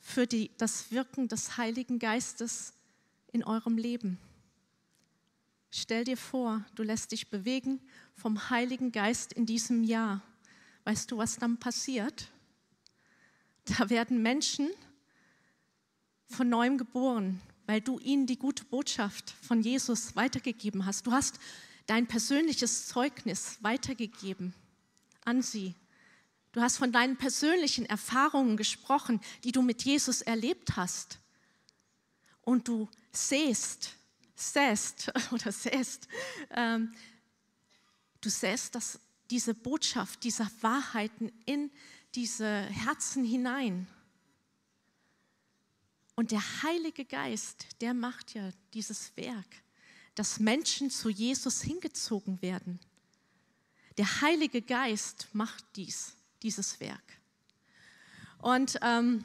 [0.00, 2.74] für die, das Wirken des Heiligen Geistes
[3.32, 4.18] in eurem Leben.
[5.70, 7.80] Stell dir vor, du lässt dich bewegen
[8.14, 10.22] vom Heiligen Geist in diesem Jahr.
[10.84, 12.28] Weißt du, was dann passiert?
[13.64, 14.70] Da werden Menschen
[16.28, 21.06] von neuem geboren, weil du ihnen die gute Botschaft von Jesus weitergegeben hast.
[21.06, 21.38] Du hast
[21.86, 24.54] dein persönliches Zeugnis weitergegeben
[25.24, 25.74] an sie.
[26.52, 31.18] Du hast von deinen persönlichen Erfahrungen gesprochen, die du mit Jesus erlebt hast.
[32.42, 33.92] Und du sähst,
[34.34, 36.08] säst oder säst,
[36.50, 36.94] ähm,
[38.20, 38.98] du säst das,
[39.30, 41.70] diese Botschaft, diese Wahrheiten in
[42.14, 43.86] diese Herzen hinein.
[46.16, 49.62] Und der Heilige Geist, der macht ja dieses Werk,
[50.14, 52.80] dass Menschen zu Jesus hingezogen werden.
[53.98, 57.20] Der Heilige Geist macht dies, dieses Werk.
[58.38, 59.24] Und ähm,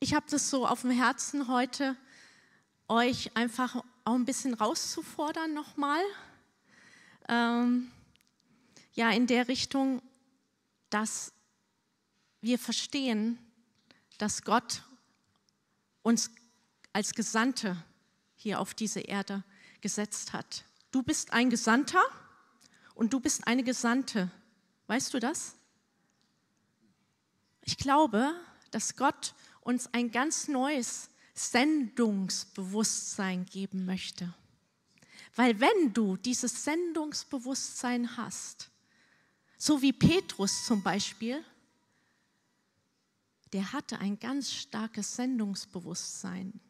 [0.00, 1.94] ich habe das so auf dem Herzen heute,
[2.88, 6.02] euch einfach auch ein bisschen rauszufordern nochmal.
[7.28, 7.90] Ähm,
[8.94, 10.00] ja, in der Richtung,
[10.88, 11.32] dass
[12.40, 13.38] wir verstehen,
[14.18, 14.82] dass Gott
[16.02, 16.30] uns
[16.92, 17.82] als Gesandte
[18.36, 19.42] hier auf diese Erde
[19.80, 20.64] gesetzt hat.
[20.90, 22.02] Du bist ein Gesandter
[22.94, 24.30] und du bist eine Gesandte.
[24.86, 25.54] Weißt du das?
[27.62, 28.34] Ich glaube,
[28.70, 34.34] dass Gott uns ein ganz neues Sendungsbewusstsein geben möchte.
[35.36, 38.70] Weil wenn du dieses Sendungsbewusstsein hast,
[39.56, 41.44] so wie Petrus zum Beispiel,
[43.52, 46.60] der hatte ein ganz starkes Sendungsbewusstsein.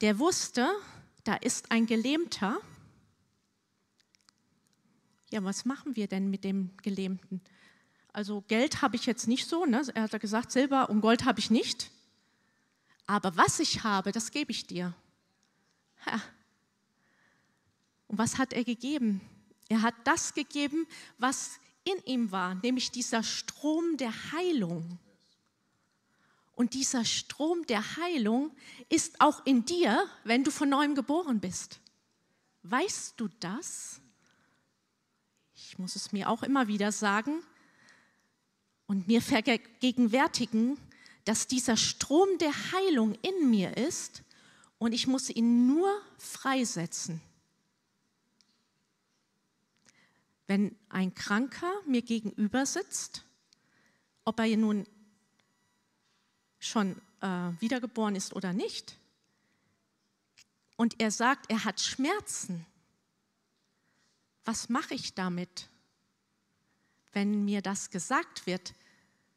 [0.00, 0.68] Der wusste,
[1.24, 2.58] da ist ein Gelähmter.
[5.30, 7.40] Ja, was machen wir denn mit dem Gelähmten?
[8.12, 9.82] Also Geld habe ich jetzt nicht so, ne?
[9.94, 11.90] er hat gesagt, Silber und Gold habe ich nicht.
[13.06, 14.94] Aber was ich habe, das gebe ich dir.
[16.06, 16.20] Ha.
[18.08, 19.20] Und was hat er gegeben?
[19.68, 20.86] Er hat das gegeben,
[21.18, 21.60] was
[21.96, 24.98] in ihm war, nämlich dieser Strom der Heilung.
[26.54, 28.50] Und dieser Strom der Heilung
[28.88, 31.80] ist auch in dir, wenn du von neuem geboren bist.
[32.62, 34.00] Weißt du das?
[35.54, 37.42] Ich muss es mir auch immer wieder sagen
[38.86, 40.76] und mir vergegenwärtigen,
[41.24, 44.22] dass dieser Strom der Heilung in mir ist
[44.78, 47.20] und ich muss ihn nur freisetzen.
[50.50, 53.24] Wenn ein Kranker mir gegenüber sitzt,
[54.24, 54.84] ob er nun
[56.58, 58.96] schon äh, wiedergeboren ist oder nicht,
[60.74, 62.66] und er sagt, er hat Schmerzen,
[64.44, 65.68] was mache ich damit,
[67.12, 68.74] wenn mir das gesagt wird,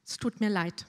[0.07, 0.87] es tut mir leid.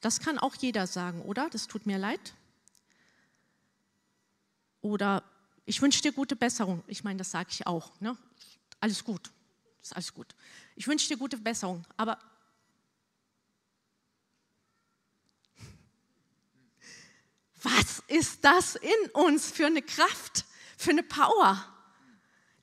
[0.00, 1.48] Das kann auch jeder sagen, oder?
[1.48, 2.34] Das tut mir leid.
[4.80, 5.22] Oder
[5.66, 6.82] ich wünsche dir gute Besserung.
[6.86, 8.00] Ich meine, das sage ich auch.
[8.00, 8.16] Ne?
[8.78, 9.32] Alles gut.
[9.82, 10.34] Ist alles gut.
[10.76, 11.84] Ich wünsche dir gute Besserung.
[11.96, 12.18] Aber
[17.62, 20.44] was ist das in uns für eine Kraft,
[20.76, 21.66] für eine Power,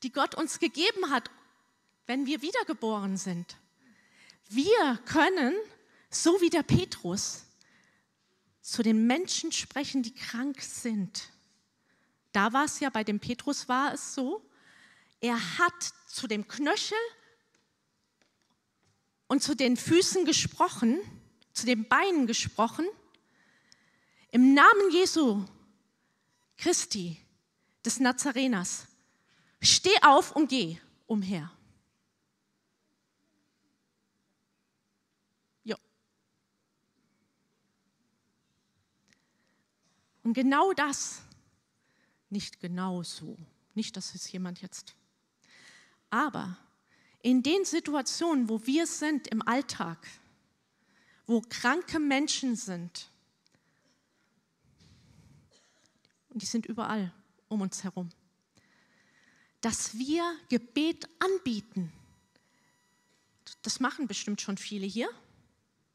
[0.02, 1.30] die Gott uns gegeben hat,
[2.06, 3.58] wenn wir wiedergeboren sind?
[4.48, 5.54] Wir können,
[6.08, 7.44] so wie der Petrus,
[8.62, 11.33] zu den Menschen sprechen, die krank sind
[12.34, 14.44] da war es ja, bei dem Petrus war es so,
[15.20, 16.98] er hat zu dem Knöchel
[19.28, 20.98] und zu den Füßen gesprochen,
[21.52, 22.86] zu den Beinen gesprochen,
[24.32, 25.44] im Namen Jesu
[26.56, 27.16] Christi,
[27.84, 28.88] des Nazareners,
[29.62, 31.52] steh auf und geh umher.
[35.62, 35.76] Jo.
[40.24, 41.22] Und genau das
[42.34, 43.38] nicht genau so.
[43.74, 44.94] Nicht, dass es jemand jetzt.
[46.10, 46.58] Aber
[47.22, 50.06] in den Situationen, wo wir sind im Alltag,
[51.26, 53.08] wo kranke Menschen sind,
[56.28, 57.14] und die sind überall
[57.48, 58.10] um uns herum,
[59.60, 61.92] dass wir Gebet anbieten.
[63.62, 65.08] Das machen bestimmt schon viele hier.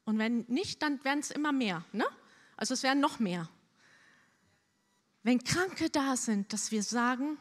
[0.06, 1.84] Und wenn nicht, dann werden es immer mehr.
[1.91, 2.06] Ne?
[2.56, 3.49] Also es werden noch mehr
[5.30, 7.38] wenn Kranke da sind, dass wir sagen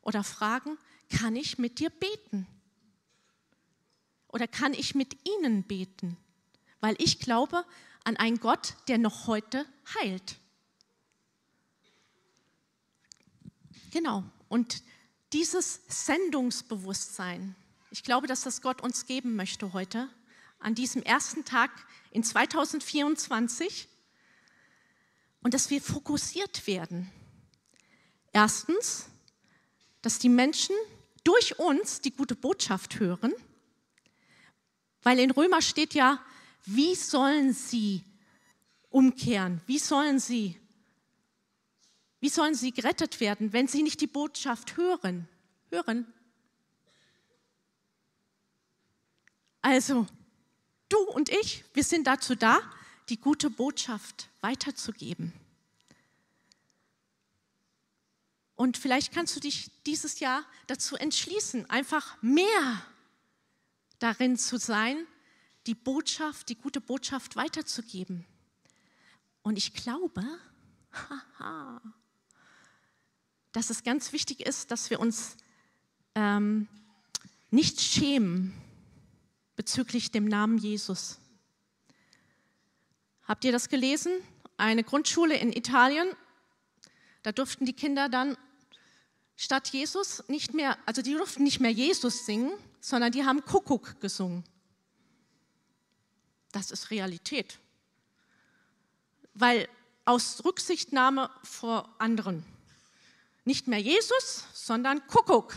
[0.00, 0.78] oder fragen,
[1.10, 2.46] kann ich mit dir beten?
[4.28, 6.16] Oder kann ich mit ihnen beten?
[6.80, 7.66] Weil ich glaube
[8.04, 9.66] an einen Gott, der noch heute
[10.00, 10.38] heilt.
[13.90, 14.24] Genau.
[14.48, 14.82] Und
[15.34, 17.54] dieses Sendungsbewusstsein,
[17.90, 20.08] ich glaube, dass das Gott uns geben möchte heute,
[20.60, 21.72] an diesem ersten Tag
[22.10, 23.86] in 2024,
[25.42, 27.10] und dass wir fokussiert werden.
[28.40, 29.06] Erstens,
[30.00, 30.76] dass die Menschen
[31.24, 33.32] durch uns die gute Botschaft hören,
[35.02, 36.24] weil in Römer steht ja,
[36.64, 38.04] wie sollen sie
[38.90, 39.60] umkehren?
[39.66, 40.56] Wie sollen sie
[42.20, 45.28] wie sollen sie gerettet werden, wenn sie nicht die Botschaft hören?
[45.72, 46.06] Hören.
[49.62, 50.06] Also,
[50.88, 52.60] du und ich, wir sind dazu da,
[53.08, 55.32] die gute Botschaft weiterzugeben.
[58.58, 62.84] Und vielleicht kannst du dich dieses Jahr dazu entschließen, einfach mehr
[64.00, 65.06] darin zu sein,
[65.68, 68.26] die Botschaft, die gute Botschaft weiterzugeben.
[69.42, 70.24] Und ich glaube,
[70.92, 71.80] haha,
[73.52, 75.36] dass es ganz wichtig ist, dass wir uns
[76.16, 76.66] ähm,
[77.52, 78.60] nicht schämen
[79.54, 81.20] bezüglich dem Namen Jesus.
[83.22, 84.10] Habt ihr das gelesen?
[84.56, 86.08] Eine Grundschule in Italien,
[87.22, 88.36] da durften die Kinder dann
[89.38, 94.00] statt Jesus nicht mehr, also die durften nicht mehr Jesus singen, sondern die haben Kuckuck
[94.00, 94.44] gesungen.
[96.52, 97.58] Das ist Realität.
[99.34, 99.68] Weil
[100.04, 102.44] aus Rücksichtnahme vor anderen.
[103.44, 105.54] Nicht mehr Jesus, sondern Kuckuck.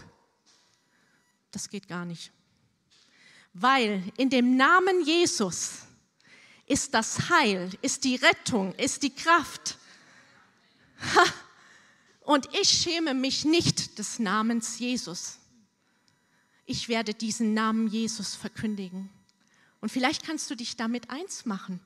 [1.50, 2.32] Das geht gar nicht.
[3.54, 5.80] Weil in dem Namen Jesus
[6.68, 9.78] ist das Heil, ist die Rettung, ist die Kraft.
[11.16, 11.24] Ha.
[12.32, 15.38] Und ich schäme mich nicht des Namens Jesus.
[16.66, 19.10] Ich werde diesen Namen Jesus verkündigen.
[19.82, 21.82] Und vielleicht kannst du dich damit eins machen,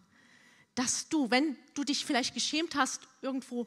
[0.75, 3.65] dass du, wenn du dich vielleicht geschämt hast, irgendwo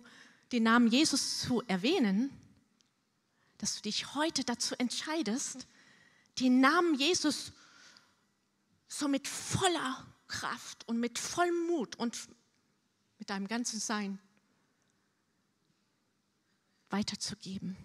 [0.53, 2.31] den Namen Jesus zu erwähnen,
[3.57, 5.67] dass du dich heute dazu entscheidest,
[6.39, 7.51] den Namen Jesus
[8.87, 12.17] so mit voller Kraft und mit vollem Mut und
[13.19, 14.21] mit deinem ganzen Sein
[16.91, 17.77] weiterzugeben.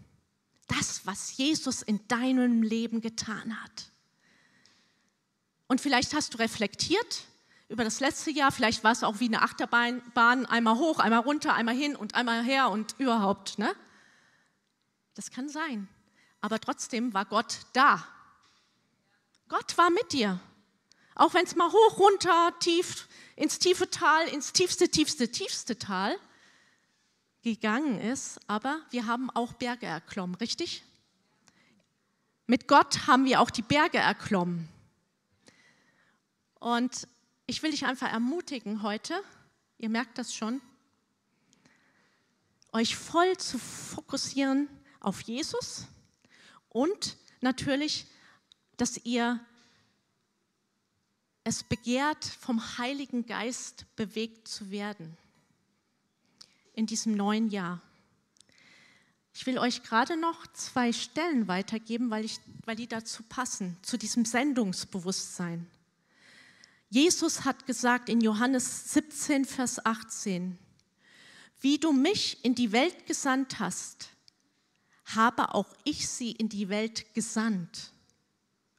[0.67, 3.91] Das, was Jesus in deinem Leben getan hat.
[5.67, 7.25] Und vielleicht hast du reflektiert
[7.69, 11.55] über das letzte Jahr, vielleicht war es auch wie eine Achterbahn, einmal hoch, einmal runter,
[11.55, 13.57] einmal hin und einmal her und überhaupt.
[13.57, 13.73] Ne?
[15.15, 15.87] Das kann sein.
[16.41, 18.05] Aber trotzdem war Gott da.
[19.47, 20.39] Gott war mit dir.
[21.15, 26.15] Auch wenn es mal hoch, runter, tief, ins tiefe Tal, ins tiefste, tiefste, tiefste Tal
[27.43, 28.39] gegangen ist.
[28.47, 30.83] Aber wir haben auch Berge erklommen, richtig?
[32.47, 34.67] Mit Gott haben wir auch die Berge erklommen.
[36.59, 37.07] Und
[37.45, 39.21] ich will dich einfach ermutigen heute,
[39.77, 40.61] ihr merkt das schon,
[42.71, 44.67] euch voll zu fokussieren
[44.99, 45.87] auf Jesus
[46.69, 48.07] und natürlich,
[48.77, 49.39] dass ihr
[51.43, 55.17] es begehrt, vom Heiligen Geist bewegt zu werden
[56.73, 57.81] in diesem neuen Jahr.
[59.33, 63.97] Ich will euch gerade noch zwei Stellen weitergeben, weil, ich, weil die dazu passen, zu
[63.97, 65.67] diesem Sendungsbewusstsein.
[66.89, 70.59] Jesus hat gesagt in Johannes 17, Vers 18,
[71.61, 74.09] wie du mich in die Welt gesandt hast,
[75.05, 77.91] habe auch ich sie in die Welt gesandt.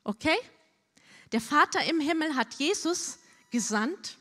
[0.04, 0.36] Okay?
[1.32, 3.18] Der Vater im Himmel hat Jesus
[3.50, 4.18] gesandt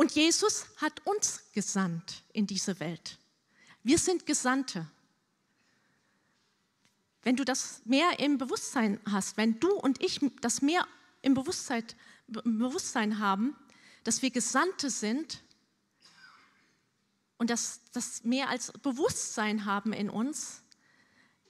[0.00, 3.18] und Jesus hat uns gesandt in diese Welt.
[3.82, 4.90] Wir sind Gesandte.
[7.22, 10.86] Wenn du das mehr im Bewusstsein hast, wenn du und ich das mehr
[11.20, 11.84] im Bewusstsein,
[12.28, 13.54] Bewusstsein haben,
[14.02, 15.42] dass wir Gesandte sind
[17.36, 20.62] und dass das mehr als Bewusstsein haben in uns,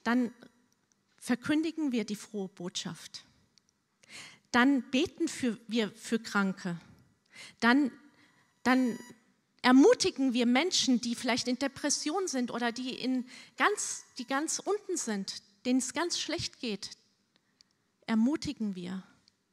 [0.03, 0.35] dann
[1.19, 3.25] verkündigen wir die frohe Botschaft.
[4.51, 6.81] Dann beten für, wir für Kranke.
[7.61, 7.93] Dann,
[8.63, 8.99] dann
[9.63, 14.97] ermutigen wir Menschen, die vielleicht in Depression sind oder die, in ganz, die ganz unten
[14.97, 16.91] sind, denen es ganz schlecht geht.
[18.07, 19.03] Ermutigen wir,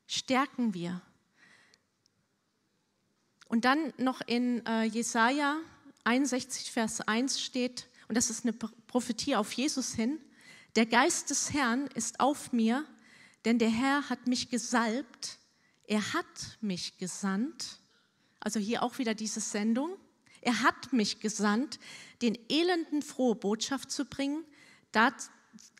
[0.07, 1.01] stärken wir.
[3.47, 5.57] Und dann noch in äh, Jesaja
[6.03, 10.19] 61, Vers 1 steht, und das ist eine Prophetie auf Jesus hin:
[10.75, 12.85] Der Geist des Herrn ist auf mir,
[13.45, 15.37] denn der Herr hat mich gesalbt,
[15.83, 17.79] er hat mich gesandt.
[18.47, 19.97] Also hier auch wieder diese Sendung.
[20.39, 21.81] Er hat mich gesandt,
[22.21, 24.45] den Elenden frohe Botschaft zu bringen,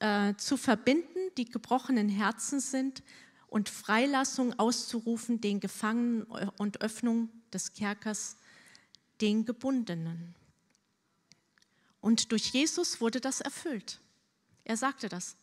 [0.02, 3.04] äh, zu verbinden, die gebrochenen Herzen sind,
[3.48, 6.24] und Freilassung auszurufen den Gefangenen
[6.58, 8.36] und Öffnung des Kerkers
[9.22, 10.36] den Gebundenen.
[12.02, 14.02] Und durch Jesus wurde das erfüllt.
[14.66, 15.38] Er sagte das.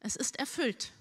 [0.00, 0.92] Es ist erfüllt.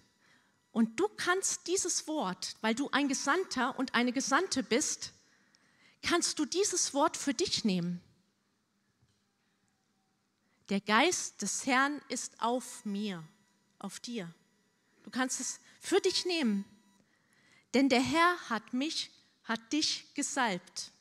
[0.71, 5.13] Und du kannst dieses Wort, weil du ein Gesandter und eine Gesandte bist,
[6.01, 8.01] kannst du dieses Wort für dich nehmen.
[10.69, 13.23] Der Geist des Herrn ist auf mir,
[13.79, 14.31] auf dir.
[15.03, 16.63] Du kannst es für dich nehmen,
[17.73, 19.09] denn der Herr hat mich,
[19.43, 20.91] hat dich gesalbt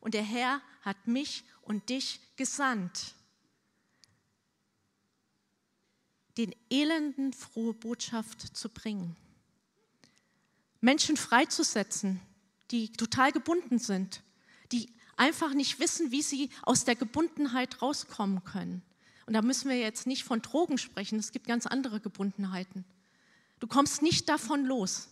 [0.00, 3.14] und der Herr hat mich und dich gesandt,
[6.38, 9.16] den Elenden frohe Botschaft zu bringen,
[10.80, 12.20] Menschen freizusetzen,
[12.70, 14.22] die total gebunden sind,
[14.72, 18.82] die einfach nicht wissen, wie sie aus der Gebundenheit rauskommen können.
[19.26, 22.84] Und da müssen wir jetzt nicht von Drogen sprechen, es gibt ganz andere Gebundenheiten.
[23.60, 25.08] Du kommst nicht davon los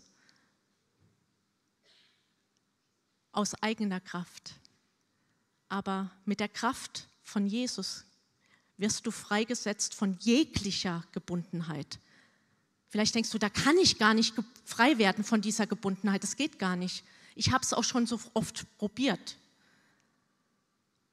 [3.32, 4.54] aus eigener Kraft.
[5.68, 8.04] Aber mit der Kraft von Jesus
[8.80, 11.98] wirst du freigesetzt von jeglicher Gebundenheit.
[12.88, 16.22] Vielleicht denkst du, da kann ich gar nicht frei werden von dieser Gebundenheit.
[16.22, 17.04] Das geht gar nicht.
[17.36, 19.36] Ich habe es auch schon so oft probiert.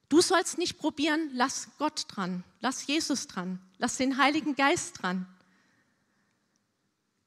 [0.08, 5.26] Du sollst nicht probieren, lass Gott dran, lass Jesus dran, lass den Heiligen Geist dran.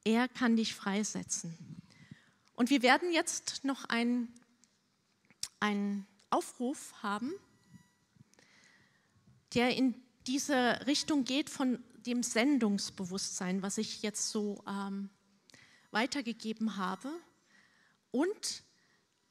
[0.03, 1.55] Er kann dich freisetzen.
[2.55, 4.33] Und wir werden jetzt noch einen,
[5.59, 7.31] einen Aufruf haben,
[9.53, 9.93] der in
[10.31, 15.09] diese Richtung geht von dem Sendungsbewusstsein, was ich jetzt so ähm,
[15.91, 17.11] weitergegeben habe,
[18.11, 18.63] und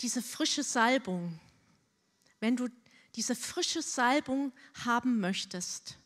[0.03, 1.39] diese frische Salbung.
[2.39, 2.69] Wenn du
[3.15, 4.53] diese frische Salbung
[4.85, 5.97] haben möchtest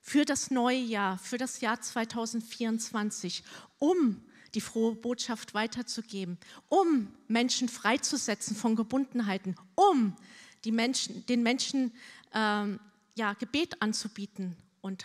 [0.00, 3.44] für das neue Jahr, für das Jahr 2024,
[3.78, 10.16] um die frohe Botschaft weiterzugeben, um Menschen freizusetzen von Gebundenheiten, um
[10.64, 11.92] Menschen, den Menschen
[12.34, 12.80] ähm,
[13.16, 15.04] ja, Gebet anzubieten und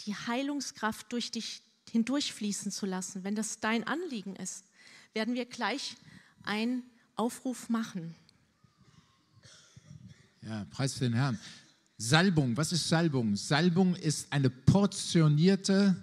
[0.00, 3.24] die Heilungskraft durch dich hindurchfließen zu lassen.
[3.24, 4.64] Wenn das dein Anliegen ist,
[5.14, 5.96] werden wir gleich
[6.42, 6.82] einen
[7.16, 8.14] Aufruf machen.
[10.42, 11.38] Ja, preis den Herrn.
[11.96, 13.36] Salbung, was ist Salbung?
[13.36, 15.96] Salbung ist eine portionierte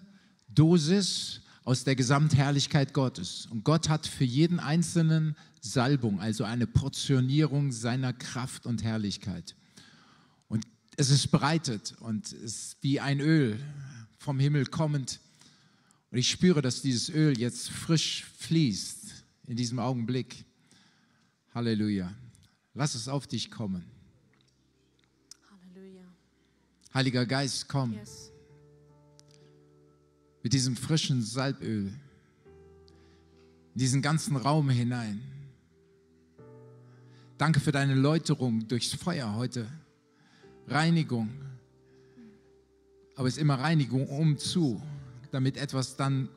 [0.48, 3.46] Dosis aus der Gesamtherrlichkeit Gottes.
[3.48, 9.56] Und Gott hat für jeden Einzelnen Salbung, also eine Portionierung seiner Kraft und Herrlichkeit.
[10.98, 13.60] Es ist bereitet und es ist wie ein Öl
[14.18, 15.20] vom Himmel kommend.
[16.12, 20.46] Und ich spüre, dass dieses Öl jetzt frisch fließt in diesem Augenblick.
[21.54, 22.14] Halleluja.
[22.74, 23.86] Lass es auf dich kommen.
[26.94, 27.94] Heiliger Geist, komm.
[27.94, 28.32] Yes.
[30.44, 31.94] Mit diesem frischen Salböl
[33.74, 35.22] in diesen ganzen Raum hinein.
[37.38, 39.68] Danke für deine Läuterung durchs Feuer heute.
[40.68, 41.30] Reinigung.
[43.16, 44.82] Aber es ist immer Reinigung um zu,
[45.32, 46.30] damit etwas dann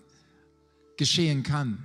[0.96, 1.78] geschehen kann.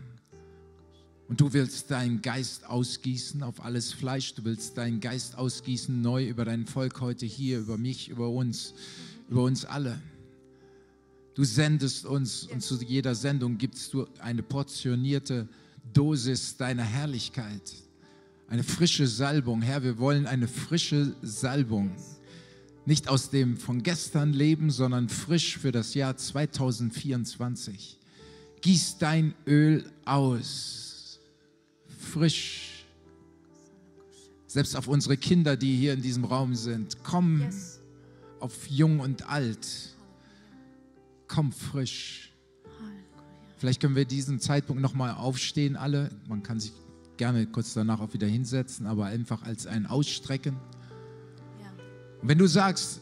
[1.27, 4.33] Und du willst deinen Geist ausgießen auf alles Fleisch.
[4.33, 8.73] Du willst deinen Geist ausgießen neu über dein Volk heute hier, über mich, über uns,
[9.29, 10.01] über uns alle.
[11.35, 15.47] Du sendest uns und zu jeder Sendung gibst du eine portionierte
[15.93, 17.61] Dosis deiner Herrlichkeit.
[18.47, 19.61] Eine frische Salbung.
[19.61, 21.91] Herr, wir wollen eine frische Salbung.
[22.89, 27.99] Nicht aus dem von gestern Leben, sondern frisch für das Jahr 2024.
[28.61, 31.19] Gieß dein Öl aus
[31.99, 32.87] frisch.
[34.47, 37.03] Selbst auf unsere Kinder, die hier in diesem Raum sind.
[37.03, 37.79] Komm yes.
[38.39, 39.95] auf jung und alt.
[41.27, 42.33] Komm frisch.
[43.57, 46.09] Vielleicht können wir diesen Zeitpunkt nochmal aufstehen, alle.
[46.27, 46.73] Man kann sich
[47.17, 50.57] gerne kurz danach auch wieder hinsetzen, aber einfach als ein Ausstrecken.
[52.21, 52.99] Wenn du sagst,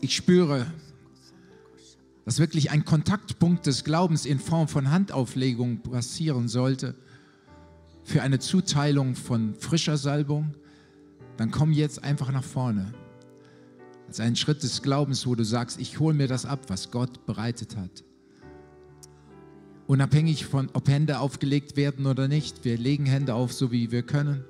[0.00, 0.66] ich spüre,
[2.26, 6.94] dass wirklich ein Kontaktpunkt des Glaubens in Form von Handauflegung passieren sollte,
[8.02, 10.54] für eine Zuteilung von frischer Salbung,
[11.38, 12.92] dann komm jetzt einfach nach vorne.
[14.08, 17.24] Als einen Schritt des Glaubens, wo du sagst, ich hole mir das ab, was Gott
[17.24, 18.04] bereitet hat.
[19.86, 22.64] Unabhängig von, ob Hände aufgelegt werden oder nicht.
[22.64, 24.44] Wir legen Hände auf, so wie wir können.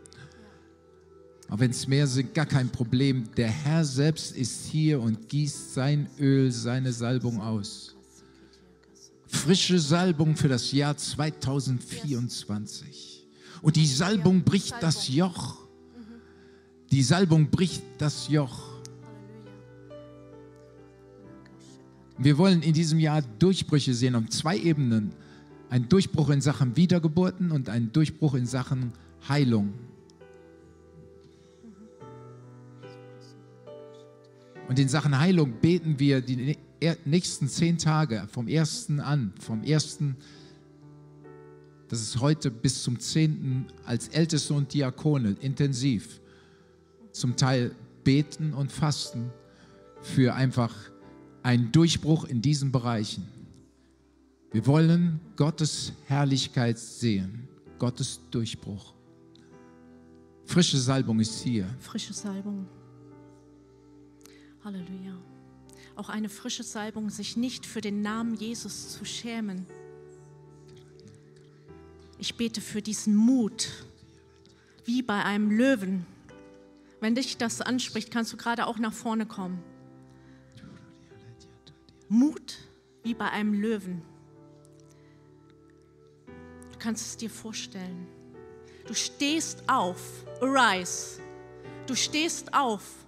[1.49, 3.29] Aber wenn es mehr sind, gar kein Problem.
[3.37, 7.95] Der Herr selbst ist hier und gießt sein Öl, seine Salbung aus.
[9.27, 13.27] Frische Salbung für das Jahr 2024.
[13.63, 15.59] Und die Salbung bricht das Joch.
[16.91, 18.75] Die Salbung bricht das Joch.
[22.17, 25.13] Wir wollen in diesem Jahr Durchbrüche sehen auf zwei Ebenen.
[25.69, 28.93] Ein Durchbruch in Sachen Wiedergeburten und ein Durchbruch in Sachen
[29.29, 29.73] Heilung.
[34.69, 36.57] Und in Sachen Heilung beten wir die
[37.05, 40.17] nächsten zehn Tage vom ersten an, vom ersten,
[41.89, 46.21] das ist heute bis zum zehnten, als Älteste und Diakone intensiv,
[47.13, 49.31] zum Teil beten und fasten
[50.01, 50.75] für einfach
[51.43, 53.27] einen Durchbruch in diesen Bereichen.
[54.51, 57.49] Wir wollen Gottes Herrlichkeit sehen,
[57.79, 58.95] Gottes Durchbruch.
[60.47, 61.67] Frische Salbung ist hier.
[61.81, 62.67] Frische Salbung.
[64.65, 65.15] Halleluja.
[65.95, 69.67] Auch eine frische Salbung, sich nicht für den Namen Jesus zu schämen.
[72.19, 73.69] Ich bete für diesen Mut,
[74.87, 76.07] wie bei einem Löwen.
[77.01, 79.63] Wenn dich das anspricht, kannst du gerade auch nach vorne kommen.
[82.09, 82.57] Mut
[83.03, 84.01] wie bei einem Löwen.
[86.73, 88.07] Du kannst es dir vorstellen.
[88.87, 91.21] Du stehst auf, arise.
[91.87, 93.04] Du stehst auf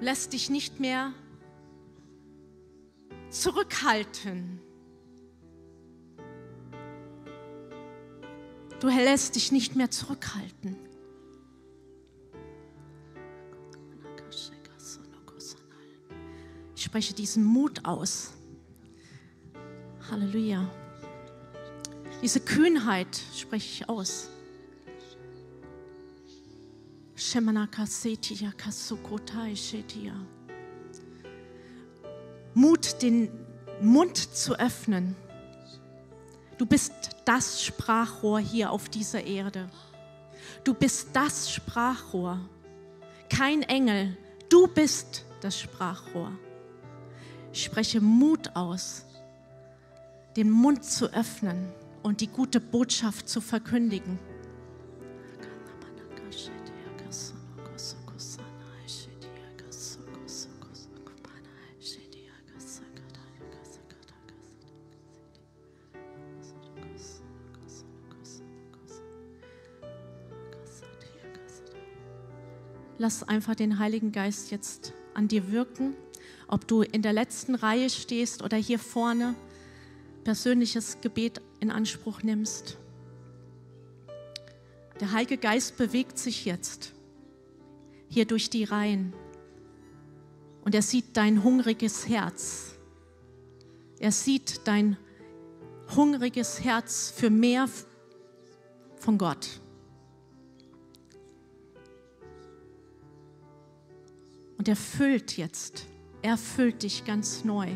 [0.00, 1.12] lässt dich nicht mehr
[3.30, 4.60] zurückhalten.
[8.80, 10.76] Du lässt dich nicht mehr zurückhalten.
[16.74, 18.32] Ich spreche diesen Mut aus.
[20.10, 20.70] Halleluja.
[22.22, 24.30] Diese Kühnheit spreche ich aus.
[32.52, 33.30] Mut, den
[33.80, 35.16] Mund zu öffnen.
[36.58, 36.92] Du bist
[37.24, 39.70] das Sprachrohr hier auf dieser Erde.
[40.62, 42.38] Du bist das Sprachrohr.
[43.30, 44.16] Kein Engel.
[44.50, 46.32] Du bist das Sprachrohr.
[47.50, 49.06] Ich spreche Mut aus,
[50.36, 54.18] den Mund zu öffnen und die gute Botschaft zu verkündigen.
[73.06, 75.94] Lass einfach den Heiligen Geist jetzt an dir wirken,
[76.48, 79.36] ob du in der letzten Reihe stehst oder hier vorne
[80.24, 82.78] persönliches Gebet in Anspruch nimmst.
[84.98, 86.94] Der Heilige Geist bewegt sich jetzt
[88.08, 89.12] hier durch die Reihen
[90.64, 92.74] und er sieht dein hungriges Herz.
[94.00, 94.96] Er sieht dein
[95.94, 97.68] hungriges Herz für mehr
[98.98, 99.60] von Gott.
[104.66, 105.86] Und er füllt jetzt,
[106.22, 107.68] er füllt dich ganz neu.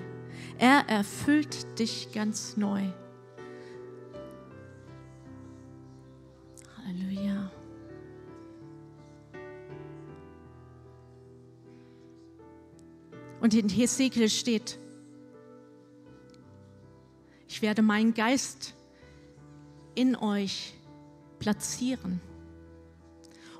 [0.59, 2.82] Er erfüllt dich ganz neu.
[6.84, 7.53] Halleluja.
[13.41, 14.76] Und in Hesekiel steht,
[17.47, 18.74] ich werde meinen Geist
[19.95, 20.74] in euch
[21.38, 22.20] platzieren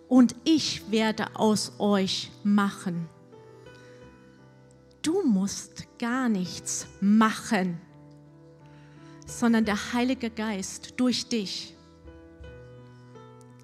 [0.09, 3.09] und ich werde aus euch machen.
[5.03, 7.79] Du musst gar nichts machen,
[9.27, 11.75] sondern der Heilige Geist durch dich.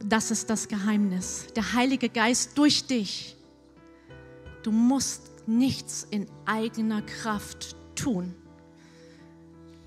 [0.04, 1.46] Das ist das Geheimnis.
[1.54, 3.36] Der Heilige Geist durch dich.
[4.62, 8.34] Du musst nichts in eigener Kraft tun,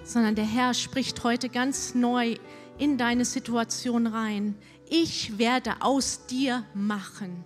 [0.03, 2.35] sondern der Herr spricht heute ganz neu
[2.77, 4.55] in deine Situation rein
[4.89, 7.43] ich werde aus dir machen.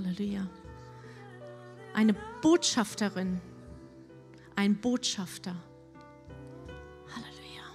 [0.00, 0.48] Halleluja.
[1.92, 3.38] Eine Botschafterin,
[4.56, 5.54] ein Botschafter.
[7.14, 7.66] Halleluja.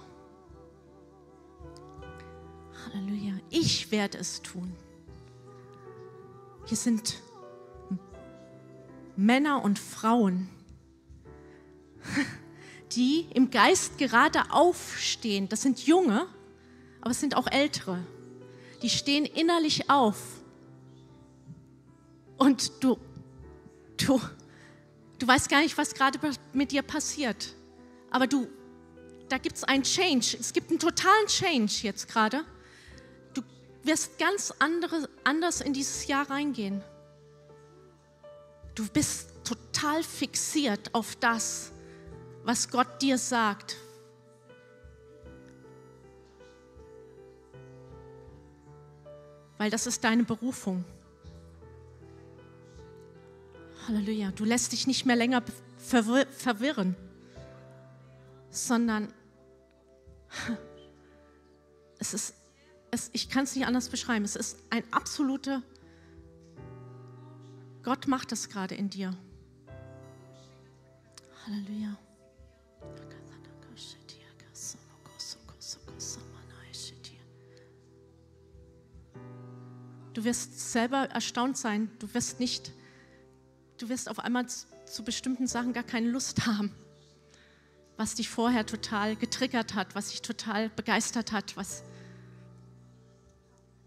[2.84, 3.34] Halleluja.
[3.50, 4.74] Ich werde es tun.
[6.64, 7.22] Hier sind
[9.14, 10.48] Männer und Frauen
[12.96, 15.48] die im Geist gerade aufstehen.
[15.48, 16.26] Das sind junge,
[17.00, 18.04] aber es sind auch ältere.
[18.82, 20.35] Die stehen innerlich auf.
[22.38, 22.98] Und du,
[23.96, 24.20] du,
[25.18, 26.18] du weißt gar nicht, was gerade
[26.52, 27.54] mit dir passiert.
[28.10, 28.46] Aber du,
[29.28, 30.36] da gibt es einen Change.
[30.38, 32.44] Es gibt einen totalen Change jetzt gerade.
[33.34, 33.42] Du
[33.82, 36.82] wirst ganz andere, anders in dieses Jahr reingehen.
[38.74, 41.72] Du bist total fixiert auf das,
[42.44, 43.76] was Gott dir sagt.
[49.56, 50.84] Weil das ist deine Berufung.
[53.86, 54.32] Halleluja.
[54.32, 55.42] Du lässt dich nicht mehr länger
[55.78, 56.96] verwir verwirren,
[58.50, 59.12] sondern
[61.98, 62.34] es ist,
[62.90, 65.62] es, ich kann es nicht anders beschreiben, es ist ein absoluter,
[67.82, 69.16] Gott macht das gerade in dir.
[71.46, 71.96] Halleluja.
[80.16, 81.90] Du wirst selber erstaunt sein.
[81.98, 82.72] Du wirst nicht,
[83.78, 86.72] du wirst auf einmal zu bestimmten Sachen gar keine Lust haben,
[87.96, 91.82] was dich vorher total getriggert hat, was dich total begeistert hat, was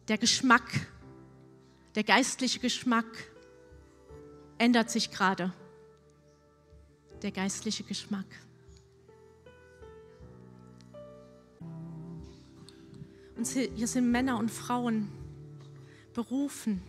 [0.08, 0.88] der Geschmack,
[1.96, 3.06] der geistliche Geschmack
[4.58, 5.54] ändert sich gerade.
[7.22, 8.26] Der geistliche Geschmack.
[13.36, 15.10] Und hier sind Männer und Frauen,
[16.14, 16.82] berufen,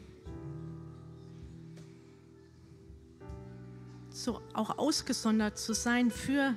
[4.23, 6.55] so auch ausgesondert zu sein für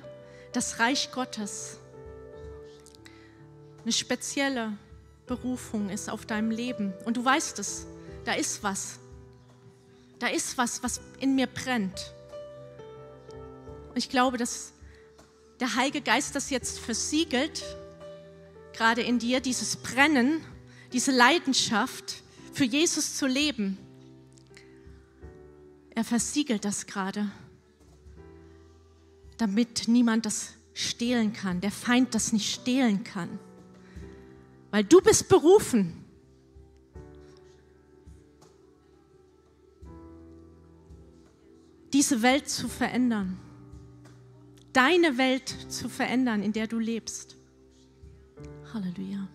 [0.52, 1.78] das Reich Gottes.
[3.82, 4.72] Eine spezielle
[5.26, 7.86] Berufung ist auf deinem Leben und du weißt es,
[8.24, 8.98] da ist was.
[10.18, 12.12] Da ist was, was in mir brennt.
[13.88, 14.72] Und ich glaube, dass
[15.60, 17.64] der Heilige Geist das jetzt versiegelt,
[18.72, 20.40] gerade in dir, dieses Brennen,
[20.92, 23.78] diese Leidenschaft, für Jesus zu leben.
[25.90, 27.30] Er versiegelt das gerade,
[29.38, 33.38] damit niemand das stehlen kann, der Feind das nicht stehlen kann.
[34.70, 36.04] Weil du bist berufen.
[41.94, 43.38] diese Welt zu verändern,
[44.72, 47.36] deine Welt zu verändern, in der du lebst.
[48.74, 49.28] Halleluja.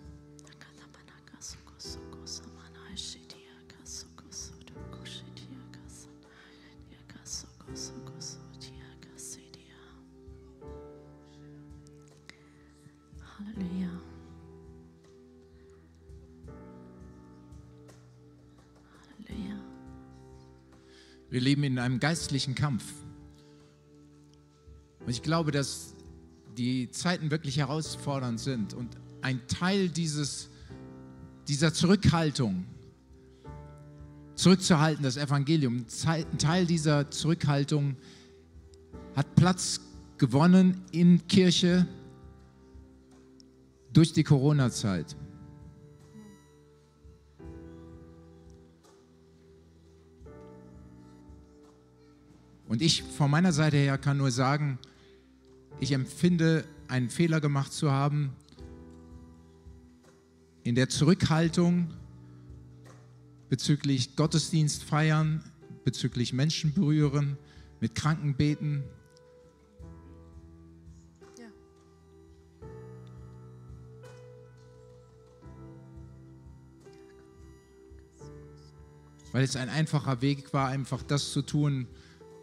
[21.29, 22.83] Wir leben in einem geistlichen Kampf.
[24.99, 25.93] Und ich glaube, dass
[26.57, 28.73] die Zeiten wirklich herausfordernd sind.
[28.73, 30.49] Und ein Teil dieses,
[31.47, 32.65] dieser Zurückhaltung,
[34.35, 37.95] zurückzuhalten, das Evangelium, ein Teil dieser Zurückhaltung
[39.15, 39.81] hat Platz
[40.17, 41.87] gewonnen in Kirche
[43.93, 45.15] durch die Corona-Zeit.
[52.69, 54.77] Und ich von meiner Seite her kann nur sagen,
[55.79, 58.31] ich empfinde einen Fehler gemacht zu haben
[60.63, 61.91] in der Zurückhaltung
[63.49, 65.43] bezüglich Gottesdienst feiern,
[65.83, 67.39] bezüglich Menschen berühren,
[67.79, 68.83] mit Kranken beten.
[71.39, 71.47] Ja.
[79.31, 81.87] Weil es ein einfacher Weg war, einfach das zu tun,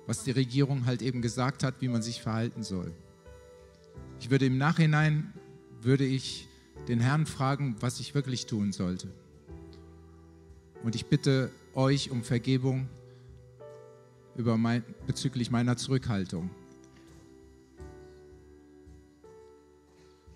[0.07, 2.93] was die Regierung halt eben gesagt hat, wie man sich verhalten soll.
[4.21, 5.33] Ich würde im Nachhinein,
[5.83, 6.49] würde ich
[6.89, 9.09] den Herrn fragen, was ich wirklich tun sollte.
[10.83, 12.89] Und ich bitte euch um Vergebung
[14.37, 16.51] über mein, bezüglich meiner Zurückhaltung.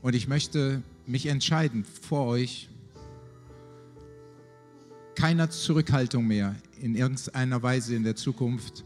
[0.03, 2.69] Und ich möchte mich entscheiden vor euch,
[5.15, 8.85] keiner Zurückhaltung mehr in irgendeiner Weise in der Zukunft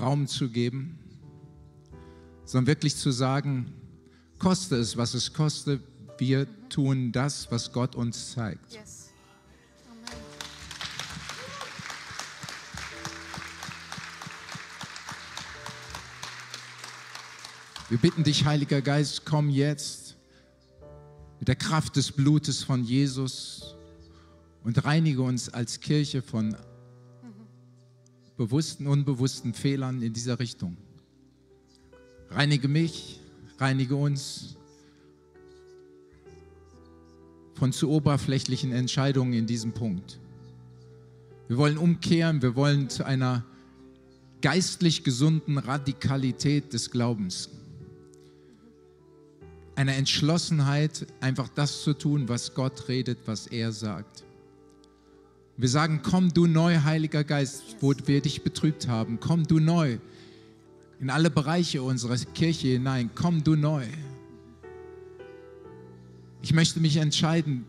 [0.00, 0.98] Raum zu geben,
[2.44, 3.72] sondern wirklich zu sagen,
[4.38, 5.80] koste es, was es koste,
[6.18, 8.72] wir tun das, was Gott uns zeigt.
[8.72, 9.08] Yes.
[17.88, 20.16] Wir bitten dich, Heiliger Geist, komm jetzt
[21.38, 23.76] mit der Kraft des Blutes von Jesus
[24.62, 26.54] und reinige uns als Kirche von
[28.38, 30.78] bewussten, unbewussten Fehlern in dieser Richtung.
[32.30, 33.20] Reinige mich,
[33.58, 34.56] reinige uns
[37.54, 40.20] von zu oberflächlichen Entscheidungen in diesem Punkt.
[41.48, 43.44] Wir wollen umkehren, wir wollen zu einer
[44.40, 47.50] geistlich gesunden Radikalität des Glaubens.
[49.74, 54.24] Einer Entschlossenheit, einfach das zu tun, was Gott redet, was er sagt.
[55.58, 59.18] Wir sagen, komm du neu, Heiliger Geist, wo wir dich betrübt haben.
[59.18, 59.98] Komm du neu
[61.00, 63.10] in alle Bereiche unserer Kirche hinein.
[63.12, 63.84] Komm du neu.
[66.42, 67.64] Ich möchte mich entscheiden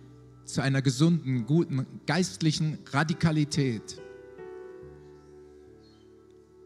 [0.46, 4.00] zu einer gesunden, guten, geistlichen Radikalität.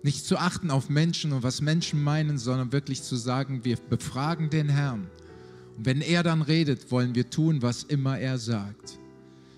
[0.03, 4.49] Nicht zu achten auf Menschen und was Menschen meinen, sondern wirklich zu sagen, wir befragen
[4.49, 5.09] den Herrn.
[5.77, 8.99] Und wenn er dann redet, wollen wir tun, was immer er sagt.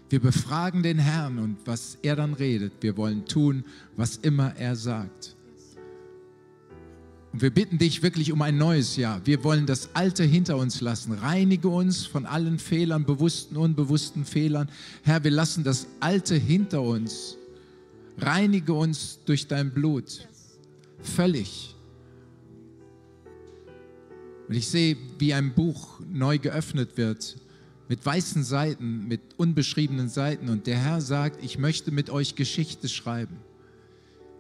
[0.10, 3.64] Wir befragen den Herrn und was er dann redet, wir wollen tun,
[3.96, 5.36] was immer er sagt.
[7.34, 9.20] Und wir bitten dich wirklich um ein neues Jahr.
[9.26, 11.12] Wir wollen das Alte hinter uns lassen.
[11.12, 14.70] Reinige uns von allen Fehlern, bewussten, unbewussten Fehlern.
[15.04, 17.36] Herr, wir lassen das Alte hinter uns.
[18.18, 20.30] Reinige uns durch dein Blut.
[21.02, 21.76] Völlig.
[24.48, 27.36] Und ich sehe, wie ein Buch neu geöffnet wird,
[27.88, 30.50] mit weißen Seiten, mit unbeschriebenen Seiten.
[30.50, 33.38] Und der Herr sagt, ich möchte mit euch Geschichte schreiben.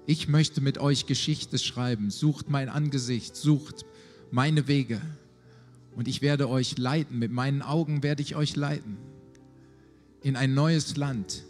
[0.07, 2.11] Ich möchte mit euch Geschichte schreiben.
[2.11, 3.85] Sucht mein Angesicht, sucht
[4.31, 5.01] meine Wege.
[5.95, 7.19] Und ich werde euch leiten.
[7.19, 8.97] Mit meinen Augen werde ich euch leiten.
[10.21, 11.43] In ein neues Land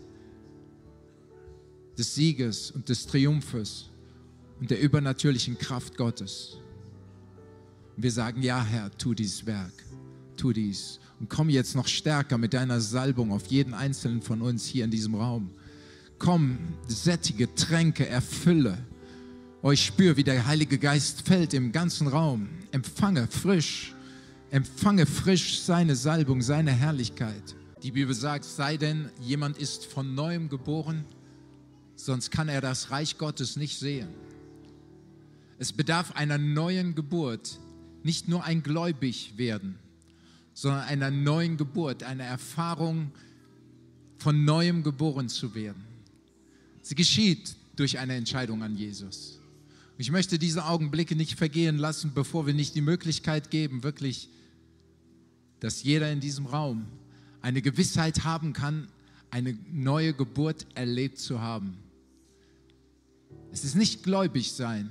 [1.97, 3.89] des Sieges und des Triumphes
[4.59, 6.57] und der übernatürlichen Kraft Gottes.
[7.95, 9.73] Und wir sagen, ja Herr, tu dieses Werk,
[10.35, 10.99] tu dies.
[11.19, 14.91] Und komm jetzt noch stärker mit deiner Salbung auf jeden einzelnen von uns hier in
[14.91, 15.49] diesem Raum.
[16.19, 16.57] Komm,
[16.87, 18.77] sättige, tränke, erfülle.
[19.61, 22.49] Oh, ich spüre, wie der Heilige Geist fällt im ganzen Raum.
[22.71, 23.93] Empfange frisch,
[24.51, 27.55] empfange frisch seine Salbung, seine Herrlichkeit.
[27.81, 31.05] Die Bibel sagt, sei denn jemand ist von neuem geboren,
[31.95, 34.09] sonst kann er das Reich Gottes nicht sehen.
[35.57, 37.59] Es bedarf einer neuen Geburt,
[38.03, 39.79] nicht nur ein Gläubig werden,
[40.55, 43.11] sondern einer neuen Geburt, einer Erfahrung
[44.17, 45.83] von neuem geboren zu werden.
[46.81, 49.39] Sie geschieht durch eine Entscheidung an Jesus.
[49.97, 54.29] Ich möchte diese Augenblicke nicht vergehen lassen, bevor wir nicht die Möglichkeit geben, wirklich,
[55.59, 56.85] dass jeder in diesem Raum
[57.41, 58.87] eine Gewissheit haben kann,
[59.31, 61.77] eine neue Geburt erlebt zu haben.
[63.51, 64.89] Es ist nicht gläubig sein,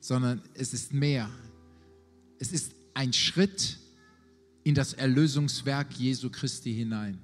[0.00, 1.28] sondern es ist mehr.
[2.38, 3.78] Es ist ein Schritt
[4.64, 7.18] in das Erlösungswerk Jesu Christi hinein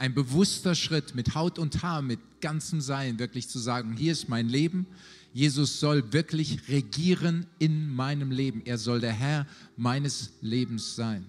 [0.00, 4.30] ein bewusster Schritt mit Haut und Haar, mit ganzem Sein, wirklich zu sagen, hier ist
[4.30, 4.86] mein Leben.
[5.34, 8.62] Jesus soll wirklich regieren in meinem Leben.
[8.64, 9.46] Er soll der Herr
[9.76, 11.26] meines Lebens sein.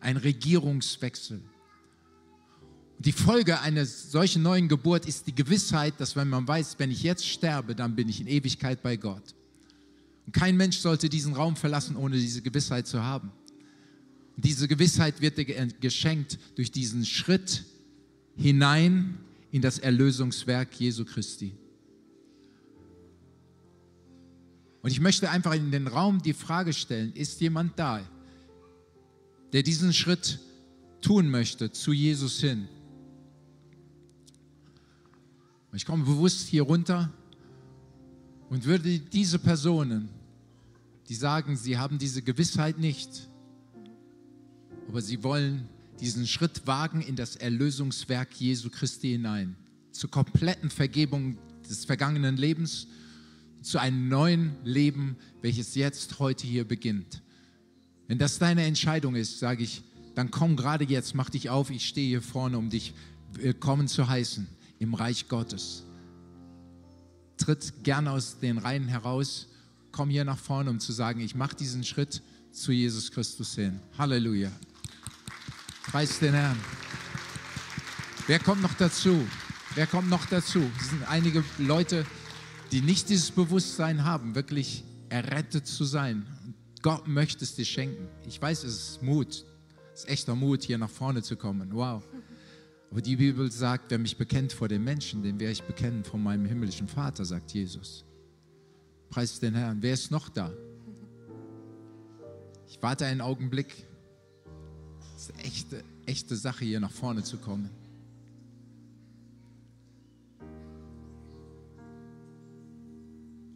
[0.00, 1.40] Ein Regierungswechsel.
[2.98, 7.04] Die Folge einer solchen neuen Geburt ist die Gewissheit, dass wenn man weiß, wenn ich
[7.04, 9.36] jetzt sterbe, dann bin ich in Ewigkeit bei Gott.
[10.26, 13.30] Und kein Mensch sollte diesen Raum verlassen, ohne diese Gewissheit zu haben.
[14.40, 17.64] Diese Gewissheit wird dir geschenkt durch diesen Schritt
[18.36, 19.18] hinein
[19.50, 21.56] in das Erlösungswerk Jesu Christi.
[24.80, 28.00] Und ich möchte einfach in den Raum die Frage stellen, ist jemand da,
[29.52, 30.38] der diesen Schritt
[31.00, 32.68] tun möchte zu Jesus hin?
[35.72, 37.12] Ich komme bewusst hier runter
[38.50, 40.08] und würde diese Personen,
[41.08, 43.28] die sagen, sie haben diese Gewissheit nicht,
[44.88, 45.68] aber sie wollen
[46.00, 49.56] diesen Schritt wagen in das Erlösungswerk Jesu Christi hinein,
[49.92, 52.86] zur kompletten Vergebung des vergangenen Lebens,
[53.60, 57.22] zu einem neuen Leben, welches jetzt heute hier beginnt.
[58.06, 59.82] Wenn das deine Entscheidung ist, sage ich,
[60.14, 62.94] dann komm gerade jetzt, mach dich auf, ich stehe hier vorne, um dich
[63.32, 64.46] willkommen zu heißen
[64.78, 65.84] im Reich Gottes.
[67.36, 69.48] Tritt gerne aus den Reihen heraus,
[69.92, 72.22] komm hier nach vorne, um zu sagen, ich mache diesen Schritt
[72.52, 73.80] zu Jesus Christus hin.
[73.96, 74.50] Halleluja.
[75.90, 76.58] Preis den Herrn.
[78.26, 79.26] Wer kommt noch dazu?
[79.74, 80.70] Wer kommt noch dazu?
[80.78, 82.04] Es sind einige Leute,
[82.72, 86.26] die nicht dieses Bewusstsein haben, wirklich errettet zu sein.
[86.82, 88.06] Gott möchte es dir schenken.
[88.26, 89.46] Ich weiß, es ist Mut.
[89.94, 91.72] Es ist echter Mut, hier nach vorne zu kommen.
[91.72, 92.02] Wow.
[92.90, 96.20] Aber die Bibel sagt, wer mich bekennt vor den Menschen, den werde ich bekennen vor
[96.20, 98.04] meinem himmlischen Vater, sagt Jesus.
[99.08, 99.78] Preis den Herrn.
[99.80, 100.52] Wer ist noch da?
[102.68, 103.87] Ich warte einen Augenblick.
[105.18, 107.68] Das ist eine echte, echte Sache, hier nach vorne zu kommen.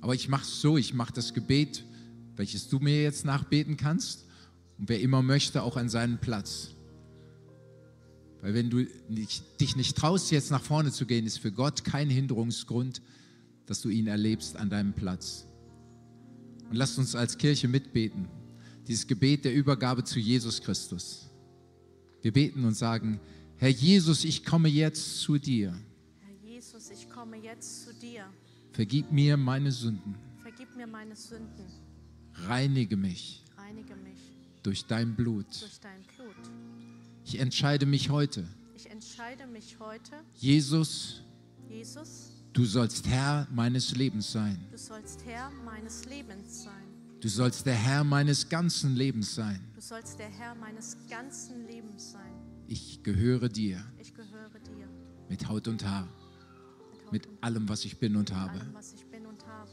[0.00, 1.84] Aber ich mache es so, ich mache das Gebet,
[2.34, 4.24] welches du mir jetzt nachbeten kannst.
[4.76, 6.70] Und wer immer möchte, auch an seinen Platz.
[8.40, 11.84] Weil wenn du nicht, dich nicht traust, jetzt nach vorne zu gehen, ist für Gott
[11.84, 13.02] kein Hinderungsgrund,
[13.66, 15.46] dass du ihn erlebst an deinem Platz.
[16.68, 18.26] Und lasst uns als Kirche mitbeten.
[18.88, 21.28] Dieses Gebet der Übergabe zu Jesus Christus.
[22.22, 23.20] Wir beten und sagen,
[23.56, 25.72] Herr Jesus, ich komme jetzt zu dir.
[26.20, 28.24] Herr Jesus, ich komme jetzt zu dir.
[28.72, 30.14] Vergib mir meine Sünden.
[30.40, 31.66] Vergib mir meine Sünden.
[32.46, 33.44] Reinige mich.
[33.56, 34.18] Reinige mich
[34.62, 35.46] durch dein Blut.
[35.60, 36.34] durch dein Blut.
[37.24, 38.46] Ich entscheide mich heute,
[38.76, 41.22] Ich entscheide mich heute, Jesus,
[41.68, 44.58] Jesus, Du sollst Herr meines Lebens sein.
[44.70, 46.84] Du sollst Herr meines Lebens sein.
[47.20, 49.60] Du sollst der Herr meines ganzen Lebens sein.
[49.82, 52.32] Du sollst der Herr meines ganzen Lebens sein.
[52.68, 54.88] Ich gehöre dir Ich gehöre dir
[55.28, 56.06] mit Haut und Haar,
[56.92, 58.60] mit Haut mit und allem, was ich bin und habe.
[58.60, 59.72] allem, was ich bin und habe.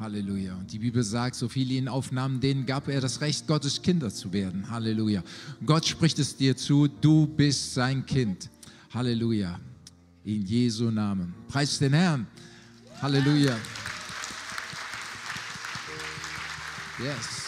[0.00, 0.56] Halleluja.
[0.56, 4.10] Und die Bibel sagt, so viele ihn aufnahmen, denen gab er das Recht, Gottes Kinder
[4.10, 4.68] zu werden.
[4.68, 5.22] Halleluja.
[5.64, 8.50] Gott spricht es dir zu, du bist sein Kind.
[8.92, 9.60] Halleluja.
[10.24, 11.32] In Jesu Namen.
[11.46, 12.26] Preis den Herrn.
[13.00, 13.56] Halleluja.
[16.98, 17.45] Yes.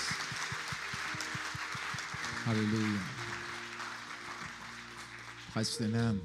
[2.48, 3.00] Halleluja.
[5.52, 6.20] Preis den Herrn.